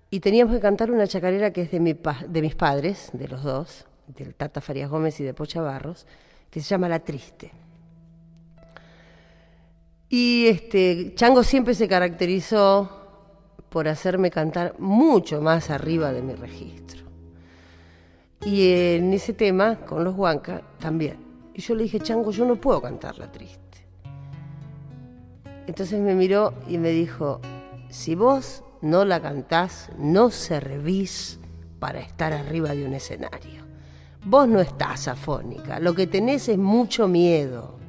Y 0.10 0.20
teníamos 0.20 0.56
que 0.56 0.60
cantar 0.60 0.92
una 0.92 1.08
chacarera 1.08 1.54
que 1.54 1.62
es 1.62 1.72
de, 1.72 1.80
mi 1.80 1.94
de 2.28 2.42
mis 2.42 2.56
padres, 2.56 3.12
de 3.14 3.28
los 3.28 3.44
dos, 3.44 3.86
del 4.08 4.36
Tata 4.36 4.60
Farías 4.60 4.90
Gómez 4.90 5.20
y 5.20 5.24
de 5.24 5.34
Pocha 5.34 5.62
Barros, 5.62 6.06
que 6.50 6.60
se 6.60 6.68
llama 6.68 6.90
La 6.90 7.00
Triste. 7.00 7.52
Y 10.14 10.48
este, 10.48 11.14
Chango 11.16 11.42
siempre 11.42 11.74
se 11.74 11.88
caracterizó 11.88 12.90
por 13.70 13.88
hacerme 13.88 14.30
cantar 14.30 14.78
mucho 14.78 15.42
más 15.42 15.70
arriba 15.70 16.12
de 16.12 16.22
mi 16.22 16.34
registro. 16.34 17.06
Y 18.46 18.74
en 18.74 19.14
ese 19.14 19.32
tema, 19.32 19.78
con 19.78 20.04
los 20.04 20.14
Huanca, 20.14 20.64
también. 20.80 21.16
Y 21.54 21.62
yo 21.62 21.76
le 21.76 21.84
dije, 21.84 22.02
Chango, 22.02 22.32
yo 22.32 22.44
no 22.44 22.58
puedo 22.58 22.82
cantar 22.82 23.18
la 23.18 23.32
triste. 23.32 23.88
Entonces 25.66 25.98
me 26.02 26.14
miró 26.14 26.56
y 26.68 26.78
me 26.78 26.90
dijo, 26.90 27.40
si 27.90 28.14
vos 28.14 28.66
no 28.82 29.06
la 29.06 29.22
cantás, 29.22 29.92
no 29.98 30.30
servís 30.30 31.40
para 31.80 32.02
estar 32.02 32.34
arriba 32.34 32.76
de 32.76 32.86
un 32.86 32.96
escenario. 32.96 33.64
Vos 34.26 34.46
no 34.50 34.60
estás 34.60 35.08
afónica, 35.08 35.80
lo 35.80 35.96
que 35.96 36.06
tenés 36.06 36.50
es 36.50 36.58
mucho 36.58 37.08
miedo. 37.08 37.81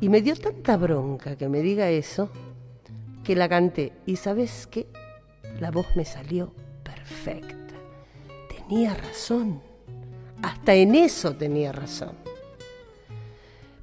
Y 0.00 0.08
me 0.08 0.22
dio 0.22 0.34
tanta 0.34 0.76
bronca 0.76 1.36
que 1.36 1.48
me 1.48 1.60
diga 1.60 1.90
eso, 1.90 2.30
que 3.22 3.36
la 3.36 3.48
canté. 3.48 3.92
Y 4.06 4.16
sabes 4.16 4.66
qué? 4.66 4.86
La 5.60 5.70
voz 5.70 5.86
me 5.94 6.04
salió 6.04 6.52
perfecta. 6.82 7.74
Tenía 8.48 8.94
razón. 8.94 9.60
Hasta 10.42 10.74
en 10.74 10.94
eso 10.94 11.34
tenía 11.34 11.72
razón. 11.72 12.12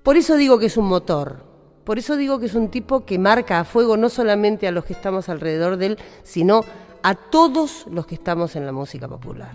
Por 0.01 0.17
eso 0.17 0.35
digo 0.37 0.57
que 0.57 0.67
es 0.67 0.77
un 0.77 0.87
motor. 0.87 1.45
Por 1.83 1.99
eso 1.99 2.17
digo 2.17 2.39
que 2.39 2.47
es 2.47 2.55
un 2.55 2.69
tipo 2.69 3.05
que 3.05 3.19
marca 3.19 3.59
a 3.59 3.63
fuego 3.63 3.95
no 3.95 4.09
solamente 4.09 4.67
a 4.67 4.71
los 4.71 4.85
que 4.85 4.93
estamos 4.93 5.29
alrededor 5.29 5.77
de 5.77 5.85
él, 5.85 5.97
sino 6.23 6.63
a 7.03 7.13
todos 7.15 7.85
los 7.91 8.07
que 8.07 8.15
estamos 8.15 8.55
en 8.55 8.65
la 8.65 8.71
música 8.71 9.07
popular. 9.07 9.51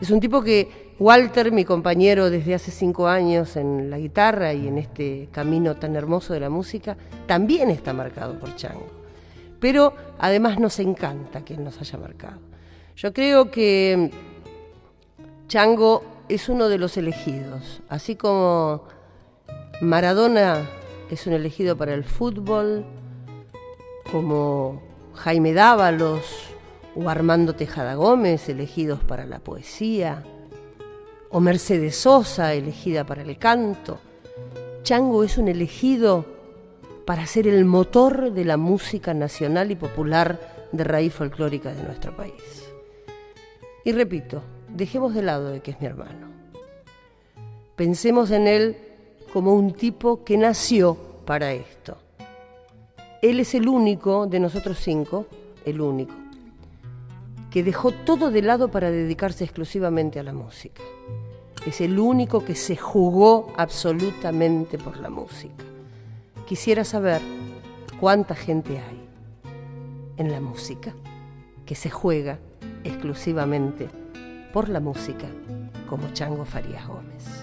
Es 0.00 0.10
un 0.10 0.20
tipo 0.20 0.42
que 0.42 0.85
Walter, 0.98 1.52
mi 1.52 1.66
compañero 1.66 2.30
desde 2.30 2.54
hace 2.54 2.70
cinco 2.70 3.06
años 3.06 3.56
en 3.56 3.90
la 3.90 3.98
guitarra 3.98 4.54
y 4.54 4.66
en 4.66 4.78
este 4.78 5.28
camino 5.30 5.76
tan 5.76 5.94
hermoso 5.94 6.32
de 6.32 6.40
la 6.40 6.48
música, 6.48 6.96
también 7.26 7.68
está 7.68 7.92
marcado 7.92 8.38
por 8.38 8.56
Chango. 8.56 8.86
Pero 9.60 9.92
además 10.18 10.58
nos 10.58 10.78
encanta 10.78 11.44
que 11.44 11.52
él 11.52 11.64
nos 11.64 11.78
haya 11.82 11.98
marcado. 11.98 12.38
Yo 12.96 13.12
creo 13.12 13.50
que 13.50 14.10
Chango 15.48 16.02
es 16.30 16.48
uno 16.48 16.70
de 16.70 16.78
los 16.78 16.96
elegidos, 16.96 17.82
así 17.90 18.16
como 18.16 18.84
Maradona 19.82 20.66
es 21.10 21.26
un 21.26 21.34
elegido 21.34 21.76
para 21.76 21.92
el 21.92 22.04
fútbol, 22.04 22.86
como 24.10 24.80
Jaime 25.14 25.52
Dávalos 25.52 26.22
o 26.94 27.10
Armando 27.10 27.54
Tejada 27.54 27.96
Gómez 27.96 28.48
elegidos 28.48 29.04
para 29.04 29.26
la 29.26 29.40
poesía, 29.40 30.24
o 31.30 31.40
Mercedes 31.40 31.96
Sosa 31.96 32.54
elegida 32.54 33.04
para 33.04 33.22
el 33.22 33.38
canto. 33.38 33.98
Chango 34.82 35.24
es 35.24 35.38
un 35.38 35.48
elegido 35.48 36.24
para 37.04 37.26
ser 37.26 37.46
el 37.46 37.64
motor 37.64 38.32
de 38.32 38.44
la 38.44 38.56
música 38.56 39.14
nacional 39.14 39.70
y 39.70 39.76
popular 39.76 40.68
de 40.72 40.84
raíz 40.84 41.14
folclórica 41.14 41.72
de 41.72 41.82
nuestro 41.82 42.14
país. 42.16 42.70
Y 43.84 43.92
repito, 43.92 44.42
dejemos 44.68 45.14
de 45.14 45.22
lado 45.22 45.50
de 45.50 45.60
que 45.60 45.70
es 45.70 45.80
mi 45.80 45.86
hermano. 45.86 46.28
Pensemos 47.76 48.30
en 48.30 48.46
él 48.48 48.76
como 49.32 49.54
un 49.54 49.74
tipo 49.74 50.24
que 50.24 50.36
nació 50.36 50.96
para 51.24 51.52
esto. 51.52 51.96
Él 53.22 53.40
es 53.40 53.54
el 53.54 53.68
único 53.68 54.26
de 54.26 54.40
nosotros 54.40 54.78
cinco, 54.80 55.26
el 55.64 55.80
único, 55.80 56.14
que 57.56 57.62
dejó 57.62 57.90
todo 57.90 58.30
de 58.30 58.42
lado 58.42 58.70
para 58.70 58.90
dedicarse 58.90 59.42
exclusivamente 59.42 60.20
a 60.20 60.22
la 60.22 60.34
música. 60.34 60.82
Es 61.66 61.80
el 61.80 61.98
único 61.98 62.44
que 62.44 62.54
se 62.54 62.76
jugó 62.76 63.50
absolutamente 63.56 64.76
por 64.76 64.98
la 64.98 65.08
música. 65.08 65.64
Quisiera 66.46 66.84
saber 66.84 67.22
cuánta 67.98 68.34
gente 68.34 68.78
hay 68.78 69.08
en 70.18 70.32
la 70.32 70.40
música 70.42 70.94
que 71.64 71.74
se 71.74 71.88
juega 71.88 72.38
exclusivamente 72.84 73.88
por 74.52 74.68
la 74.68 74.80
música 74.80 75.26
como 75.88 76.12
Chango 76.12 76.44
Farías 76.44 76.86
Gómez. 76.86 77.35